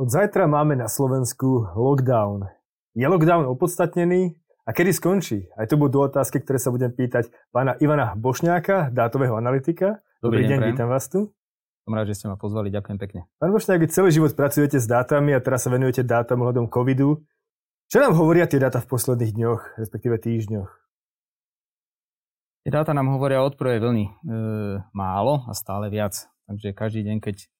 Od 0.00 0.08
zajtra 0.08 0.48
máme 0.48 0.80
na 0.80 0.88
Slovensku 0.88 1.76
lockdown. 1.76 2.48
Je 2.96 3.04
lockdown 3.04 3.44
opodstatnený? 3.44 4.32
A 4.64 4.72
kedy 4.72 4.96
skončí? 4.96 5.52
Aj 5.60 5.68
to 5.68 5.76
budú 5.76 6.00
otázky, 6.00 6.40
ktoré 6.40 6.56
sa 6.56 6.72
budem 6.72 6.88
pýtať 6.88 7.28
pána 7.52 7.76
Ivana 7.84 8.16
Bošňáka, 8.16 8.88
dátového 8.96 9.36
analytika. 9.36 10.00
Dobrý, 10.24 10.48
Dobrý 10.48 10.56
deň, 10.56 10.58
deň 10.64 10.68
vítam 10.72 10.88
vás 10.88 11.04
tu. 11.04 11.36
Som 11.84 11.92
rád, 11.92 12.08
že 12.08 12.16
ste 12.16 12.32
ma 12.32 12.40
pozvali, 12.40 12.72
ďakujem 12.72 12.96
pekne. 12.96 13.28
Pán 13.36 13.52
Bošňák, 13.52 13.76
vy 13.76 13.92
celý 13.92 14.08
život 14.08 14.32
pracujete 14.32 14.80
s 14.80 14.88
dátami 14.88 15.36
a 15.36 15.44
teraz 15.44 15.68
sa 15.68 15.70
venujete 15.76 16.00
dátam 16.00 16.40
ohľadom 16.48 16.72
covidu. 16.72 17.20
Čo 17.92 18.00
nám 18.00 18.16
hovoria 18.16 18.48
tie 18.48 18.56
dáta 18.56 18.80
v 18.80 18.88
posledných 18.88 19.36
dňoch, 19.36 19.84
respektíve 19.84 20.16
týždňoch? 20.16 20.70
Tie 22.64 22.72
dáta 22.72 22.96
nám 22.96 23.12
hovoria 23.12 23.44
od 23.44 23.52
prvej 23.52 23.84
vlny 23.84 24.04
e, 24.08 24.12
málo 24.96 25.44
a 25.44 25.52
stále 25.52 25.92
viac. 25.92 26.24
Takže 26.48 26.72
každý 26.72 27.04
deň, 27.04 27.20
keď 27.20 27.52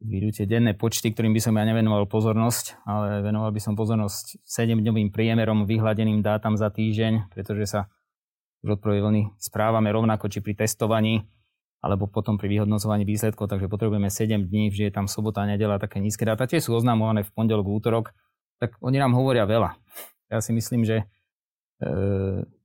vyjdú 0.00 0.28
tie 0.32 0.46
denné 0.48 0.72
počty, 0.72 1.12
ktorým 1.12 1.36
by 1.36 1.40
som 1.44 1.54
ja 1.60 1.64
nevenoval 1.68 2.08
pozornosť, 2.08 2.80
ale 2.88 3.20
venoval 3.20 3.52
by 3.52 3.60
som 3.60 3.76
pozornosť 3.76 4.40
7-dňovým 4.48 5.12
priemerom 5.12 5.68
vyhľadeným 5.68 6.24
dátam 6.24 6.56
za 6.56 6.72
týždeň, 6.72 7.28
pretože 7.28 7.68
sa 7.68 7.92
už 8.64 8.76
od 8.76 8.80
prvej 8.80 9.04
vlny 9.04 9.22
správame 9.36 9.92
rovnako 9.92 10.32
či 10.32 10.40
pri 10.40 10.56
testovaní, 10.56 11.28
alebo 11.80 12.08
potom 12.08 12.36
pri 12.36 12.48
vyhodnocovaní 12.48 13.08
výsledkov, 13.08 13.48
takže 13.48 13.68
potrebujeme 13.68 14.12
7 14.12 14.48
dní, 14.48 14.72
že 14.72 14.88
je 14.88 14.92
tam 14.92 15.08
sobota, 15.08 15.44
nedela, 15.48 15.80
také 15.80 16.00
nízke 16.00 16.28
dáta. 16.28 16.44
Tie 16.44 16.60
sú 16.60 16.76
oznamované 16.76 17.24
v 17.24 17.32
pondelok, 17.32 17.68
útorok, 17.68 18.12
tak 18.60 18.76
oni 18.84 19.00
nám 19.00 19.16
hovoria 19.16 19.48
veľa. 19.48 19.80
Ja 20.28 20.44
si 20.44 20.52
myslím, 20.52 20.84
že 20.84 20.96
e, 21.00 21.04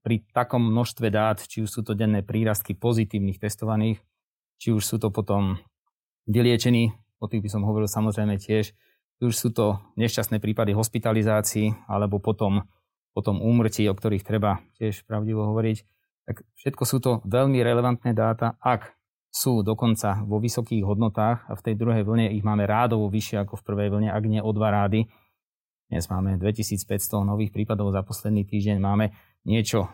pri 0.04 0.16
takom 0.36 0.68
množstve 0.68 1.08
dát, 1.08 1.40
či 1.48 1.64
už 1.64 1.72
sú 1.72 1.82
to 1.88 1.96
denné 1.96 2.28
prírastky 2.28 2.76
pozitívnych 2.76 3.40
testovaných, 3.40 4.04
či 4.60 4.76
už 4.76 4.84
sú 4.84 5.00
to 5.00 5.16
potom 5.16 5.64
vyliečení 6.28 6.92
o 7.26 7.30
tých 7.32 7.42
by 7.42 7.50
som 7.50 7.66
hovoril 7.66 7.90
samozrejme 7.90 8.38
tiež. 8.38 8.78
Už 9.20 9.34
sú 9.34 9.50
to 9.50 9.82
nešťastné 9.98 10.38
prípady 10.38 10.78
hospitalizácií 10.78 11.74
alebo 11.90 12.22
potom, 12.22 12.70
potom 13.18 13.42
úmrtí, 13.42 13.90
o 13.90 13.98
ktorých 13.98 14.22
treba 14.22 14.62
tiež 14.78 15.04
pravdivo 15.10 15.50
hovoriť. 15.50 15.78
Tak 16.26 16.36
všetko 16.58 16.84
sú 16.86 16.98
to 17.02 17.12
veľmi 17.26 17.62
relevantné 17.62 18.14
dáta, 18.14 18.58
ak 18.62 18.94
sú 19.36 19.68
dokonca 19.68 20.24
vo 20.24 20.40
vysokých 20.40 20.88
hodnotách 20.88 21.44
a 21.48 21.54
v 21.60 21.64
tej 21.66 21.76
druhej 21.76 22.08
vlne 22.08 22.32
ich 22.32 22.44
máme 22.46 22.64
rádovo 22.64 23.12
vyššie 23.12 23.44
ako 23.44 23.60
v 23.60 23.66
prvej 23.68 23.90
vlne, 23.92 24.10
ak 24.14 24.24
nie 24.26 24.40
o 24.40 24.52
dva 24.56 24.72
rády. 24.72 25.12
Dnes 25.92 26.08
máme 26.10 26.40
2500 26.40 26.88
nových 27.28 27.52
prípadov 27.54 27.94
za 27.94 28.02
posledný 28.02 28.48
týždeň, 28.48 28.80
máme 28.82 29.14
niečo, 29.46 29.94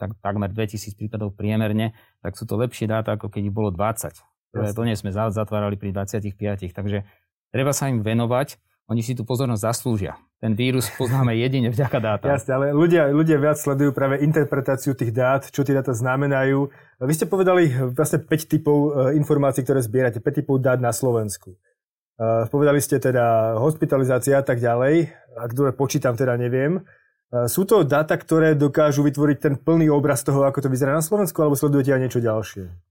tak, 0.00 0.18
takmer 0.18 0.50
2000 0.50 0.98
prípadov 0.98 1.36
priemerne, 1.38 1.94
tak 2.24 2.34
sú 2.34 2.42
to 2.48 2.58
lepšie 2.58 2.90
dáta, 2.90 3.14
ako 3.14 3.30
keď 3.30 3.42
ich 3.48 3.54
bolo 3.54 3.70
20 3.70 4.37
ktoré 4.52 4.72
plne 4.72 4.94
sme 4.96 5.10
zatvárali 5.12 5.76
pri 5.76 5.92
25. 5.92 6.72
Takže 6.72 7.04
treba 7.52 7.72
sa 7.76 7.92
im 7.92 8.00
venovať, 8.00 8.56
oni 8.88 9.04
si 9.04 9.12
tú 9.12 9.22
pozornosť 9.28 9.62
zaslúžia. 9.68 10.16
Ten 10.40 10.56
vírus 10.56 10.88
poznáme 10.96 11.36
jedine 11.44 11.68
vďaka 11.68 11.98
dátam. 12.00 12.32
Jasne, 12.32 12.52
ale 12.56 12.66
ľudia, 12.72 13.12
ľudia 13.12 13.36
viac 13.36 13.60
sledujú 13.60 13.92
práve 13.92 14.24
interpretáciu 14.24 14.96
tých 14.96 15.12
dát, 15.12 15.44
čo 15.44 15.60
tie 15.60 15.76
dáta 15.76 15.92
znamenajú. 15.92 16.72
Vy 17.04 17.12
ste 17.12 17.28
povedali 17.28 17.68
vlastne 17.92 18.24
5 18.24 18.48
typov 18.48 18.76
e, 19.12 19.20
informácií, 19.20 19.60
ktoré 19.60 19.84
zbierate, 19.84 20.24
5 20.24 20.40
typov 20.42 20.64
dát 20.64 20.80
na 20.80 20.96
Slovensku. 20.96 21.52
E, 21.52 22.48
povedali 22.48 22.80
ste 22.80 22.96
teda 22.96 23.60
hospitalizácia 23.60 24.40
a 24.40 24.44
tak 24.46 24.58
ďalej, 24.58 25.12
a 25.36 25.44
ktoré 25.52 25.76
počítam 25.76 26.16
teda 26.16 26.40
neviem. 26.40 26.80
E, 26.80 27.44
sú 27.44 27.68
to 27.68 27.84
dáta, 27.84 28.16
ktoré 28.16 28.56
dokážu 28.56 29.04
vytvoriť 29.04 29.36
ten 29.36 29.54
plný 29.60 29.92
obraz 29.92 30.24
toho, 30.24 30.48
ako 30.48 30.64
to 30.64 30.72
vyzerá 30.72 30.96
na 30.96 31.04
Slovensku, 31.04 31.36
alebo 31.44 31.60
sledujete 31.60 31.92
aj 31.92 32.00
niečo 32.00 32.24
ďalšie? 32.24 32.87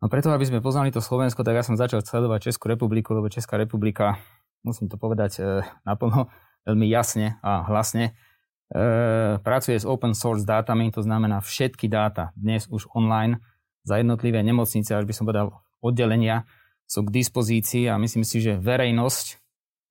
No 0.00 0.08
preto, 0.08 0.32
aby 0.32 0.48
sme 0.48 0.64
poznali 0.64 0.88
to 0.88 1.04
Slovensko, 1.04 1.44
tak 1.44 1.60
ja 1.60 1.64
som 1.64 1.76
začal 1.76 2.00
sledovať 2.00 2.48
Českú 2.48 2.72
republiku, 2.72 3.12
lebo 3.12 3.28
Česká 3.28 3.60
republika, 3.60 4.16
musím 4.64 4.88
to 4.88 4.96
povedať 4.96 5.32
e, 5.36 5.60
naplno, 5.84 6.32
veľmi 6.64 6.88
jasne 6.88 7.36
a 7.44 7.68
hlasne, 7.68 8.16
e, 8.72 8.82
pracuje 9.44 9.76
s 9.76 9.84
open 9.84 10.16
source 10.16 10.48
dátami, 10.48 10.88
to 10.88 11.04
znamená 11.04 11.44
všetky 11.44 11.84
dáta 11.92 12.32
dnes 12.32 12.64
už 12.72 12.88
online 12.96 13.44
za 13.84 14.00
jednotlivé 14.00 14.40
nemocnice, 14.40 14.88
až 14.88 15.04
by 15.04 15.12
som 15.12 15.28
povedal 15.28 15.52
oddelenia, 15.84 16.48
sú 16.88 17.04
k 17.04 17.20
dispozícii 17.20 17.92
a 17.92 18.00
myslím 18.00 18.24
si, 18.24 18.40
že 18.40 18.56
verejnosť, 18.56 19.26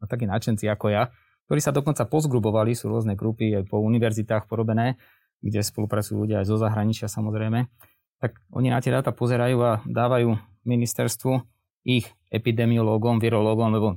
a 0.01 0.09
takí 0.09 0.25
nadšenci 0.25 0.65
ako 0.73 0.89
ja, 0.89 1.13
ktorí 1.45 1.61
sa 1.61 1.69
dokonca 1.69 2.09
pozgrubovali, 2.09 2.73
sú 2.73 2.89
rôzne 2.89 3.13
grupy 3.13 3.53
aj 3.61 3.69
po 3.69 3.77
univerzitách 3.81 4.49
porobené, 4.49 4.97
kde 5.41 5.61
spolupracujú 5.61 6.25
ľudia 6.25 6.41
aj 6.41 6.49
zo 6.49 6.57
zahraničia 6.57 7.05
samozrejme, 7.05 7.69
tak 8.19 8.35
oni 8.51 8.67
na 8.69 8.83
tie 8.83 8.91
dáta 8.91 9.15
pozerajú 9.15 9.57
a 9.63 9.79
dávajú 9.87 10.35
ministerstvu 10.67 11.39
ich 11.87 12.05
epidemiológom, 12.29 13.17
virológom, 13.17 13.71
lebo 13.71 13.87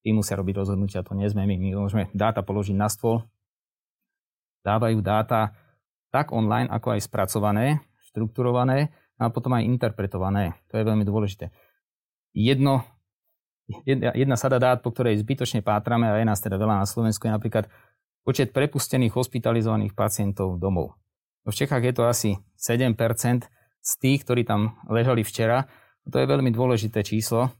tí 0.00 0.14
musia 0.14 0.38
robiť 0.38 0.62
rozhodnutia, 0.62 1.02
to 1.02 1.18
nie 1.18 1.26
sme 1.26 1.46
my. 1.46 1.54
My 1.58 1.70
môžeme 1.74 2.08
dáta 2.14 2.42
položiť 2.42 2.78
na 2.78 2.86
stôl. 2.86 3.26
Dávajú 4.62 5.02
dáta 5.02 5.54
tak 6.14 6.30
online, 6.30 6.70
ako 6.70 6.94
aj 6.94 7.00
spracované, 7.02 7.82
štrukturované 8.10 8.94
a 9.18 9.30
potom 9.30 9.54
aj 9.58 9.66
interpretované. 9.66 10.54
To 10.70 10.78
je 10.78 10.86
veľmi 10.86 11.02
dôležité. 11.02 11.50
Jedno, 12.30 12.86
jedna, 13.82 14.14
jedna 14.14 14.36
sada 14.38 14.62
dát, 14.62 14.78
po 14.80 14.94
ktorej 14.94 15.18
zbytočne 15.18 15.66
pátrame, 15.66 16.06
a 16.06 16.18
je 16.18 16.26
nás 16.26 16.38
teda 16.38 16.54
veľa 16.58 16.82
na 16.82 16.86
Slovensku, 16.86 17.26
je 17.26 17.34
napríklad 17.34 17.66
počet 18.22 18.54
prepustených 18.54 19.14
hospitalizovaných 19.18 19.98
pacientov 19.98 20.62
domov. 20.62 20.94
V 21.42 21.50
Čechách 21.50 21.82
je 21.82 21.94
to 21.94 22.06
asi 22.06 22.30
7 22.54 22.94
z 23.82 23.92
tých, 23.98 24.22
ktorí 24.22 24.46
tam 24.46 24.78
ležali 24.86 25.26
včera. 25.26 25.66
To 26.06 26.22
je 26.22 26.26
veľmi 26.26 26.54
dôležité 26.54 27.02
číslo, 27.02 27.50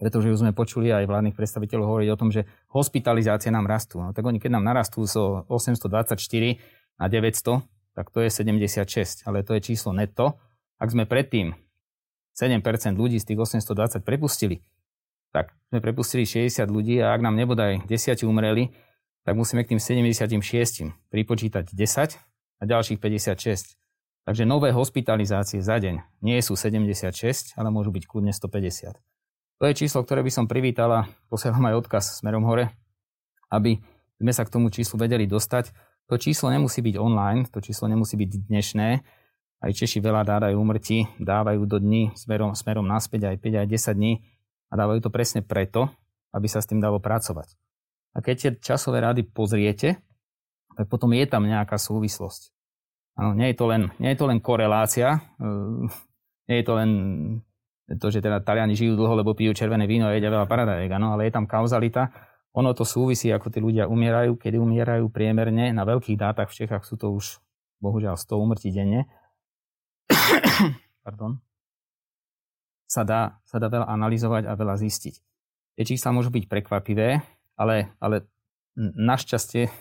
pretože 0.00 0.32
už 0.32 0.40
sme 0.42 0.56
počuli 0.56 0.88
aj 0.88 1.06
vládnych 1.06 1.36
predstaviteľov 1.36 1.86
hovoriť 1.88 2.08
o 2.10 2.18
tom, 2.18 2.32
že 2.32 2.48
hospitalizácie 2.72 3.52
nám 3.52 3.68
rastú. 3.68 4.00
No, 4.00 4.10
tak 4.16 4.24
oni, 4.24 4.40
keď 4.40 4.58
nám 4.58 4.64
narastú 4.64 5.04
zo 5.04 5.44
824 5.46 6.16
na 6.98 7.06
900, 7.06 7.62
tak 7.92 8.08
to 8.08 8.24
je 8.24 8.28
76, 8.32 9.28
ale 9.28 9.44
to 9.44 9.52
je 9.56 9.60
číslo 9.60 9.92
netto. 9.92 10.40
Ak 10.80 10.90
sme 10.90 11.04
predtým 11.04 11.52
7% 12.32 12.64
ľudí 12.96 13.20
z 13.20 13.28
tých 13.28 13.38
820 13.38 14.00
prepustili, 14.00 14.64
tak 15.32 15.52
sme 15.68 15.84
prepustili 15.84 16.24
60 16.24 16.64
ľudí 16.68 17.00
a 17.00 17.12
ak 17.12 17.20
nám 17.20 17.36
nebodaj 17.36 17.84
10 17.88 18.24
umreli, 18.24 18.72
tak 19.22 19.36
musíme 19.36 19.62
k 19.62 19.76
tým 19.76 19.80
76 19.80 20.92
pripočítať 21.12 21.64
10 21.72 22.18
a 22.58 22.62
ďalších 22.64 22.98
56. 22.98 23.81
Takže 24.22 24.46
nové 24.46 24.70
hospitalizácie 24.70 25.58
za 25.58 25.82
deň 25.82 26.22
nie 26.22 26.38
sú 26.38 26.54
76, 26.54 27.58
ale 27.58 27.68
môžu 27.74 27.90
byť 27.90 28.06
kľudne 28.06 28.30
150. 28.30 28.94
To 29.58 29.64
je 29.66 29.74
číslo, 29.74 30.02
ktoré 30.06 30.22
by 30.22 30.30
som 30.30 30.46
privítala, 30.46 31.10
posielam 31.26 31.62
aj 31.66 31.86
odkaz 31.86 32.22
smerom 32.22 32.46
hore, 32.46 32.70
aby 33.50 33.82
sme 34.22 34.32
sa 34.34 34.46
k 34.46 34.54
tomu 34.54 34.70
číslu 34.70 34.98
vedeli 34.98 35.26
dostať. 35.26 35.74
To 36.06 36.18
číslo 36.18 36.54
nemusí 36.54 36.82
byť 36.82 36.98
online, 36.98 37.50
to 37.50 37.58
číslo 37.58 37.90
nemusí 37.90 38.14
byť 38.14 38.46
dnešné. 38.46 38.88
Aj 39.62 39.70
Češi 39.70 40.02
veľa 40.02 40.26
dávajú 40.26 40.54
umrti, 40.58 41.06
dávajú 41.18 41.62
do 41.66 41.78
dní 41.78 42.14
smerom, 42.18 42.54
smerom 42.54 42.86
naspäť 42.86 43.34
aj 43.34 43.36
5, 43.38 43.62
aj 43.62 43.68
10 43.70 43.98
dní 43.98 44.12
a 44.70 44.74
dávajú 44.74 44.98
to 45.06 45.10
presne 45.14 45.46
preto, 45.46 45.90
aby 46.34 46.46
sa 46.46 46.62
s 46.62 46.66
tým 46.66 46.82
dalo 46.82 46.98
pracovať. 46.98 47.54
A 48.14 48.22
keď 48.22 48.34
tie 48.38 48.50
časové 48.58 49.02
rady 49.02 49.26
pozriete, 49.26 49.98
tak 50.74 50.86
potom 50.90 51.14
je 51.14 51.26
tam 51.26 51.46
nejaká 51.46 51.78
súvislosť. 51.78 52.50
Áno, 53.12 53.36
nie 53.36 53.52
je 53.52 53.56
to 53.60 53.68
len, 53.68 53.92
nie 54.00 54.16
je 54.16 54.18
to 54.18 54.26
len 54.28 54.40
korelácia, 54.40 55.20
uh, 55.36 55.84
nie 56.48 56.56
je 56.60 56.64
to 56.64 56.72
len 56.76 56.90
to, 57.98 58.08
že 58.08 58.24
teda 58.24 58.40
Taliani 58.40 58.72
žijú 58.72 58.96
dlho, 58.96 59.20
lebo 59.20 59.36
pijú 59.36 59.52
červené 59.52 59.84
víno 59.84 60.08
a 60.08 60.16
jedia 60.16 60.32
veľa 60.32 60.48
paradajek, 60.48 60.90
áno, 60.96 61.12
ale 61.12 61.28
je 61.28 61.32
tam 61.34 61.44
kauzalita. 61.44 62.08
Ono 62.52 62.76
to 62.76 62.84
súvisí, 62.84 63.32
ako 63.32 63.48
tí 63.48 63.64
ľudia 63.64 63.88
umierajú, 63.88 64.36
kedy 64.36 64.60
umierajú 64.60 65.08
priemerne. 65.08 65.72
Na 65.72 65.88
veľkých 65.88 66.20
dátach 66.20 66.52
v 66.52 66.56
Čechách 66.64 66.84
sú 66.84 67.00
to 67.00 67.12
už 67.16 67.40
bohužiaľ 67.80 68.20
100 68.20 68.28
umrtí 68.36 68.68
denne. 68.68 69.08
Pardon. 71.04 71.40
Sa 72.84 73.08
dá, 73.08 73.40
sa 73.48 73.56
dá 73.56 73.72
veľa 73.72 73.88
analyzovať 73.88 74.44
a 74.44 74.52
veľa 74.52 74.76
zistiť. 74.76 75.14
Tie 75.80 75.84
čísla 75.88 76.12
môžu 76.12 76.28
byť 76.28 76.44
prekvapivé, 76.44 77.24
ale, 77.56 77.96
ale 77.96 78.28
našťastie 78.76 79.72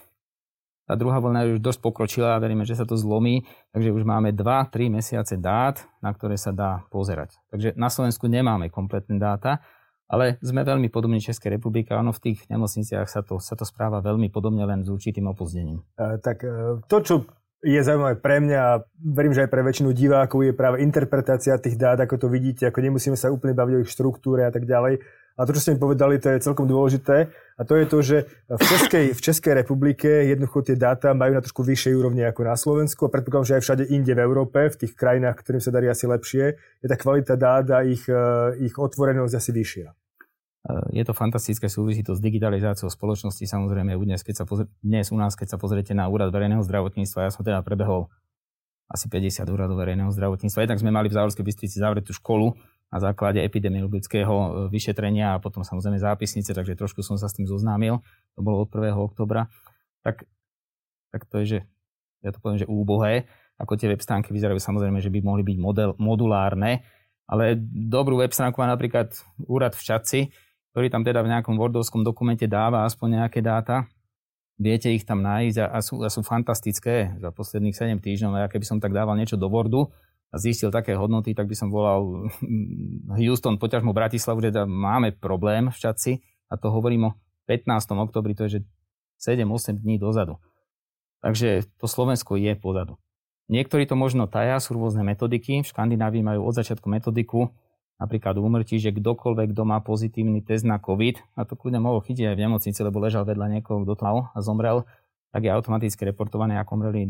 tá 0.92 1.00
druhá 1.00 1.24
vlna 1.24 1.48
je 1.48 1.56
už 1.56 1.62
dosť 1.64 1.80
pokročila 1.88 2.36
a 2.36 2.42
veríme, 2.44 2.68
že 2.68 2.76
sa 2.76 2.84
to 2.84 3.00
zlomí, 3.00 3.48
takže 3.72 3.96
už 3.96 4.04
máme 4.04 4.36
2-3 4.36 4.92
mesiace 4.92 5.40
dát, 5.40 5.80
na 6.04 6.12
ktoré 6.12 6.36
sa 6.36 6.52
dá 6.52 6.84
pozerať. 6.92 7.40
Takže 7.48 7.80
na 7.80 7.88
Slovensku 7.88 8.28
nemáme 8.28 8.68
kompletné 8.68 9.16
dáta, 9.16 9.64
ale 10.12 10.36
sme 10.44 10.68
veľmi 10.68 10.92
podobní 10.92 11.24
Českej 11.24 11.56
republike. 11.56 11.96
Áno, 11.96 12.12
v 12.12 12.20
tých 12.20 12.44
nemocniciach 12.52 13.08
sa 13.08 13.24
to, 13.24 13.40
sa 13.40 13.56
to 13.56 13.64
správa 13.64 14.04
veľmi 14.04 14.28
podobne, 14.28 14.68
len 14.68 14.84
s 14.84 14.92
určitým 14.92 15.32
opozdením. 15.32 15.80
E, 15.96 16.20
tak 16.20 16.44
e, 16.44 16.84
to, 16.92 16.98
čo 17.00 17.16
je 17.64 17.80
zaujímavé 17.80 18.20
pre 18.20 18.44
mňa 18.44 18.60
a 18.60 18.84
verím, 19.00 19.32
že 19.32 19.48
aj 19.48 19.52
pre 19.54 19.64
väčšinu 19.64 19.96
divákov 19.96 20.44
je 20.44 20.52
práve 20.52 20.84
interpretácia 20.84 21.56
tých 21.56 21.80
dát, 21.80 22.04
ako 22.04 22.20
to 22.20 22.28
vidíte, 22.28 22.68
ako 22.68 22.84
nemusíme 22.84 23.16
sa 23.16 23.32
úplne 23.32 23.56
baviť 23.56 23.74
o 23.80 23.82
ich 23.88 23.94
štruktúre 23.96 24.44
a 24.44 24.52
tak 24.52 24.68
ďalej, 24.68 25.00
a 25.38 25.48
to, 25.48 25.56
čo 25.56 25.62
ste 25.64 25.72
mi 25.76 25.80
povedali, 25.80 26.20
to 26.20 26.32
je 26.32 26.44
celkom 26.44 26.68
dôležité. 26.68 27.32
A 27.58 27.62
to 27.64 27.78
je 27.78 27.86
to, 27.86 27.98
že 28.02 28.18
v 28.50 28.62
Českej, 28.62 29.06
v 29.14 29.22
Českej 29.22 29.54
republike 29.54 30.10
jednoducho 30.28 30.66
tie 30.66 30.76
dáta 30.76 31.14
majú 31.14 31.38
na 31.38 31.42
trošku 31.46 31.62
vyššej 31.62 31.94
úrovni 31.94 32.26
ako 32.26 32.42
na 32.44 32.58
Slovensku 32.58 33.06
a 33.06 33.14
predpokladám, 33.14 33.48
že 33.48 33.56
aj 33.58 33.64
všade 33.64 33.84
inde 33.94 34.12
v 34.18 34.22
Európe, 34.22 34.60
v 34.68 34.80
tých 34.82 34.94
krajinách, 34.98 35.40
ktorým 35.40 35.62
sa 35.62 35.72
darí 35.72 35.88
asi 35.88 36.10
lepšie, 36.10 36.58
je 36.58 36.88
tá 36.90 36.98
kvalita 36.98 37.38
dát 37.38 37.70
a 37.72 37.86
ich, 37.86 38.04
eh, 38.10 38.66
ich 38.66 38.76
otvorenosť 38.76 39.34
asi 39.38 39.52
vyššia. 39.54 39.90
je 40.94 41.02
to 41.02 41.18
fantastické, 41.18 41.66
súvisí 41.74 42.06
to 42.06 42.14
s 42.14 42.22
digitalizáciou 42.22 42.86
spoločnosti. 42.86 43.42
Samozrejme, 43.50 43.98
dnes, 43.98 44.22
keď 44.22 44.36
sa 44.42 44.46
pozrie, 44.46 44.70
dnes 44.86 45.10
u 45.10 45.18
nás, 45.18 45.34
keď 45.34 45.54
sa 45.54 45.58
pozriete 45.58 45.98
na 45.98 46.06
úrad 46.06 46.30
verejného 46.30 46.62
zdravotníctva, 46.62 47.26
ja 47.26 47.32
som 47.34 47.42
teda 47.42 47.66
prebehol 47.66 48.14
asi 48.92 49.08
50 49.08 49.48
úradov 49.50 49.80
verejného 49.80 50.12
zdravotníctva. 50.12 50.68
Jednak 50.68 50.82
sme 50.84 50.92
mali 50.92 51.08
v 51.08 51.16
Závorskej 51.16 51.42
Bystrici 51.48 51.80
zavretú 51.80 52.12
školu 52.12 52.54
na 52.92 53.00
základe 53.00 53.40
epidemiologického 53.40 54.36
e, 54.36 54.50
vyšetrenia 54.68 55.40
a 55.40 55.42
potom 55.42 55.64
samozrejme 55.64 55.96
zápisnice, 55.98 56.52
takže 56.52 56.76
trošku 56.76 57.00
som 57.02 57.16
sa 57.16 57.32
s 57.32 57.36
tým 57.40 57.48
zoznámil. 57.48 58.04
To 58.36 58.44
bolo 58.44 58.68
od 58.68 58.70
1. 58.70 58.92
oktobra. 59.00 59.48
Tak, 60.04 60.28
tak 61.16 61.22
to 61.32 61.40
je, 61.42 61.46
že 61.48 61.60
ja 62.22 62.36
to 62.36 62.44
poviem, 62.44 62.60
že 62.60 62.68
úbohé, 62.68 63.32
ako 63.56 63.80
tie 63.80 63.88
web 63.88 64.04
stránky 64.04 64.36
vyzerajú, 64.36 64.60
samozrejme, 64.60 65.00
že 65.00 65.10
by 65.10 65.24
mohli 65.24 65.42
byť 65.48 65.58
model, 65.58 65.90
modulárne, 65.98 66.84
ale 67.32 67.56
dobrú 67.72 68.20
web 68.20 68.36
stránku 68.36 68.60
má 68.60 68.68
napríklad 68.68 69.16
úrad 69.48 69.72
v 69.72 69.82
Čaci, 69.88 70.20
ktorý 70.76 70.92
tam 70.92 71.08
teda 71.08 71.24
v 71.24 71.32
nejakom 71.32 71.56
Wordovskom 71.56 72.04
dokumente 72.04 72.44
dáva 72.44 72.84
aspoň 72.84 73.24
nejaké 73.24 73.40
dáta, 73.40 73.88
viete 74.60 74.92
ich 74.92 75.08
tam 75.08 75.24
nájsť 75.24 75.58
a, 75.64 75.66
a, 75.74 75.80
sú, 75.80 75.96
a 76.04 76.10
sú 76.12 76.22
fantastické 76.22 77.16
za 77.18 77.30
posledných 77.34 77.74
7 77.74 77.98
týždňov. 77.98 78.46
Ja 78.46 78.52
keby 78.52 78.66
som 78.68 78.78
tak 78.78 78.94
dával 78.94 79.18
niečo 79.18 79.40
do 79.40 79.48
Wordu 79.48 79.90
a 80.32 80.36
zistil 80.40 80.72
také 80.72 80.96
hodnoty, 80.96 81.36
tak 81.36 81.52
by 81.52 81.56
som 81.56 81.68
volal 81.68 82.32
Houston, 83.20 83.60
poťažmo 83.60 83.92
Bratislavu, 83.92 84.40
že 84.40 84.56
teda 84.56 84.64
máme 84.64 85.12
problém 85.12 85.68
v 85.68 85.78
Čaci 85.78 86.24
a 86.48 86.56
to 86.56 86.72
hovorím 86.72 87.12
o 87.12 87.16
15. 87.52 87.68
oktobri, 88.00 88.32
to 88.32 88.48
je 88.48 88.60
že 88.60 88.60
7-8 89.20 89.84
dní 89.84 90.00
dozadu. 90.00 90.40
Takže 91.22 91.68
to 91.78 91.86
Slovensko 91.86 92.40
je 92.40 92.58
pozadu. 92.58 92.98
Niektorí 93.52 93.86
to 93.86 94.00
možno 94.00 94.26
taja, 94.26 94.58
sú 94.64 94.80
rôzne 94.80 95.04
metodiky. 95.04 95.62
V 95.62 95.70
Škandinávii 95.70 96.24
majú 96.24 96.48
od 96.48 96.56
začiatku 96.56 96.88
metodiku, 96.88 97.52
napríklad 98.02 98.40
úmrtí, 98.40 98.82
že 98.82 98.96
kdokoľvek, 98.96 99.54
kto 99.54 99.64
má 99.68 99.78
pozitívny 99.84 100.42
test 100.42 100.66
na 100.66 100.82
COVID, 100.82 101.22
a 101.38 101.46
to 101.46 101.54
kľudne 101.54 101.84
mohol 101.84 102.02
chytiť 102.02 102.32
aj 102.32 102.36
v 102.40 102.44
nemocnici, 102.48 102.80
lebo 102.82 102.98
ležal 103.04 103.28
vedľa 103.28 103.60
niekoho, 103.60 103.86
kto 103.86 103.94
tlal 104.00 104.32
a 104.34 104.40
zomrel, 104.42 104.88
tak 105.30 105.46
je 105.46 105.52
automaticky 105.54 106.02
reportované, 106.08 106.58
ako 106.58 106.80
umreli, 106.80 107.06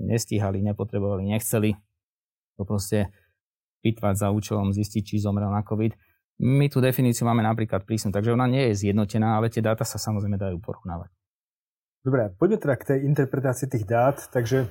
nestíhali, 0.00 0.64
nepotrebovali, 0.64 1.30
nechceli. 1.30 1.78
To 2.58 2.66
proste 2.66 3.10
vytvať 3.82 4.14
za 4.16 4.28
účelom 4.30 4.72
zistiť, 4.72 5.02
či 5.02 5.22
zomrel 5.22 5.50
na 5.50 5.60
COVID. 5.66 5.92
My 6.42 6.66
tú 6.66 6.82
definíciu 6.82 7.28
máme 7.28 7.46
napríklad 7.46 7.86
prísnu, 7.86 8.10
takže 8.10 8.34
ona 8.34 8.50
nie 8.50 8.72
je 8.72 8.88
zjednotená, 8.88 9.38
ale 9.38 9.52
tie 9.52 9.62
dáta 9.62 9.86
sa 9.86 10.00
samozrejme 10.00 10.34
dajú 10.34 10.58
porovnávať. 10.58 11.12
Dobre, 12.04 12.34
poďme 12.36 12.58
teda 12.60 12.74
k 12.76 12.88
tej 12.90 12.98
interpretácii 13.06 13.66
tých 13.70 13.86
dát. 13.86 14.18
Takže 14.28 14.68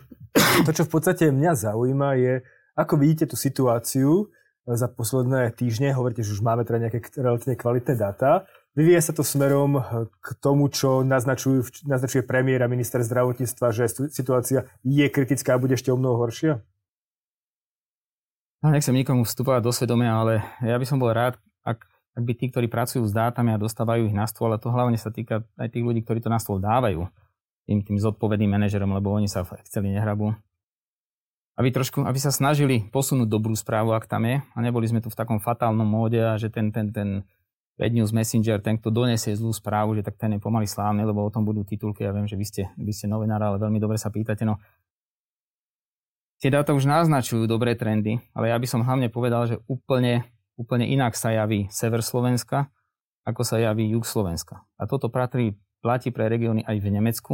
to, 0.67 0.71
čo 0.75 0.83
v 0.85 0.91
podstate 0.91 1.33
mňa 1.33 1.51
zaujíma, 1.55 2.09
je, 2.19 2.33
ako 2.77 2.93
vidíte 2.99 3.31
tú 3.31 3.37
situáciu, 3.39 4.27
za 4.67 4.87
posledné 4.87 5.51
týždne. 5.51 5.91
Hovoríte, 5.91 6.23
že 6.23 6.39
už 6.39 6.41
máme 6.41 6.63
teda 6.63 6.87
nejaké 6.87 7.03
relatívne 7.19 7.59
kvalitné 7.59 7.99
dáta. 7.99 8.47
Vyvíja 8.73 9.03
sa 9.05 9.13
to 9.13 9.21
smerom 9.21 9.77
k 10.09 10.27
tomu, 10.41 10.65
čo 10.71 11.05
naznačujú, 11.05 11.85
naznačuje 11.85 12.25
premiér 12.25 12.65
a 12.65 12.71
minister 12.71 13.03
zdravotníctva, 13.03 13.69
že 13.69 13.85
situácia 14.09 14.65
je 14.81 15.05
kritická 15.11 15.59
a 15.59 15.61
bude 15.61 15.77
ešte 15.77 15.93
o 15.93 15.99
mnoho 15.99 16.17
horšia? 16.25 16.63
No, 18.63 18.71
nechcem 18.71 18.95
nikomu 18.95 19.27
vstupovať 19.27 19.59
do 19.59 19.75
svedomia, 19.75 20.15
ale 20.15 20.39
ja 20.63 20.79
by 20.79 20.87
som 20.87 20.95
bol 20.95 21.11
rád, 21.11 21.35
ak, 21.67 21.83
ak 22.15 22.23
by 22.23 22.31
tí, 22.31 22.47
ktorí 22.47 22.71
pracujú 22.71 23.03
s 23.03 23.11
dátami 23.11 23.51
a 23.51 23.59
dostávajú 23.59 24.07
ich 24.07 24.15
na 24.15 24.23
stôl, 24.23 24.47
ale 24.47 24.55
to 24.55 24.71
hlavne 24.71 24.95
sa 24.95 25.11
týka 25.11 25.43
aj 25.59 25.67
tých 25.67 25.83
ľudí, 25.83 25.99
ktorí 26.07 26.23
to 26.23 26.31
na 26.31 26.39
stôl 26.39 26.63
dávajú, 26.63 27.11
tým, 27.67 27.83
tým 27.83 27.99
zodpovedným 27.99 28.55
manažerom, 28.55 28.95
lebo 28.95 29.11
oni 29.11 29.27
sa 29.27 29.43
v 29.43 29.59
Exceli 29.59 29.91
nehrabú, 29.91 30.31
aby, 31.59 31.75
trošku, 31.75 32.07
aby 32.07 32.15
sa 32.15 32.31
snažili 32.31 32.87
posunúť 32.87 33.27
dobrú 33.27 33.51
správu, 33.51 33.91
ak 33.91 34.07
tam 34.07 34.23
je. 34.31 34.39
A 34.55 34.57
neboli 34.63 34.87
sme 34.87 35.03
tu 35.03 35.11
v 35.11 35.19
takom 35.19 35.43
fatálnom 35.43 35.85
móde 35.85 36.23
a 36.23 36.39
že 36.39 36.47
ten, 36.47 36.71
ten, 36.71 36.89
ten 36.95 37.27
Bad 37.75 37.91
News 37.91 38.15
Messenger, 38.15 38.63
ten, 38.63 38.79
kto 38.79 38.95
donesie 38.95 39.35
zlú 39.35 39.51
správu, 39.51 39.93
že 39.99 40.07
tak 40.07 40.15
ten 40.15 40.33
je 40.33 40.39
pomaly 40.39 40.65
slávny, 40.71 41.03
lebo 41.03 41.19
o 41.19 41.33
tom 41.33 41.43
budú 41.43 41.67
titulky. 41.67 42.07
Ja 42.07 42.15
viem, 42.15 42.31
že 42.31 42.39
vy 42.39 42.45
ste, 42.47 42.63
vy 42.79 42.95
ste 42.95 43.11
novinár, 43.11 43.43
ale 43.43 43.59
veľmi 43.59 43.77
dobre 43.77 43.99
sa 43.99 44.07
pýtate. 44.07 44.47
No, 44.47 44.57
tie 46.43 46.51
dáta 46.51 46.75
už 46.75 46.83
naznačujú 46.83 47.47
dobré 47.47 47.71
trendy, 47.71 48.19
ale 48.35 48.51
ja 48.51 48.59
by 48.59 48.67
som 48.67 48.83
hlavne 48.83 49.07
povedal, 49.07 49.47
že 49.47 49.63
úplne, 49.63 50.27
úplne 50.59 50.83
inak 50.83 51.15
sa 51.15 51.31
javí 51.31 51.71
sever 51.71 52.03
Slovenska, 52.03 52.67
ako 53.23 53.47
sa 53.47 53.63
javí 53.63 53.87
jug 53.87 54.03
Slovenska. 54.03 54.67
A 54.75 54.83
toto 54.83 55.07
platí, 55.07 55.55
platí 55.79 56.11
pre 56.11 56.27
regióny 56.27 56.67
aj 56.67 56.83
v 56.83 56.87
Nemecku, 56.91 57.33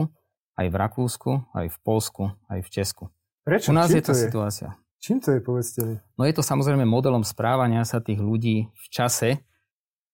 aj 0.62 0.70
v 0.70 0.76
Rakúsku, 0.78 1.32
aj 1.58 1.74
v 1.74 1.78
Polsku, 1.82 2.30
aj 2.54 2.62
v 2.62 2.70
Česku. 2.70 3.04
Prečo? 3.42 3.74
U 3.74 3.76
nás 3.82 3.90
Čím 3.90 3.98
je 3.98 4.04
to 4.06 4.14
je? 4.14 4.22
situácia. 4.30 4.70
Čím 5.02 5.18
to 5.26 5.34
je, 5.34 5.40
povedzte 5.42 5.82
mi? 5.82 5.96
No 6.14 6.30
je 6.30 6.34
to 6.38 6.46
samozrejme 6.46 6.86
modelom 6.86 7.26
správania 7.26 7.82
sa 7.90 7.98
tých 7.98 8.22
ľudí 8.22 8.70
v 8.70 8.86
čase, 8.94 9.42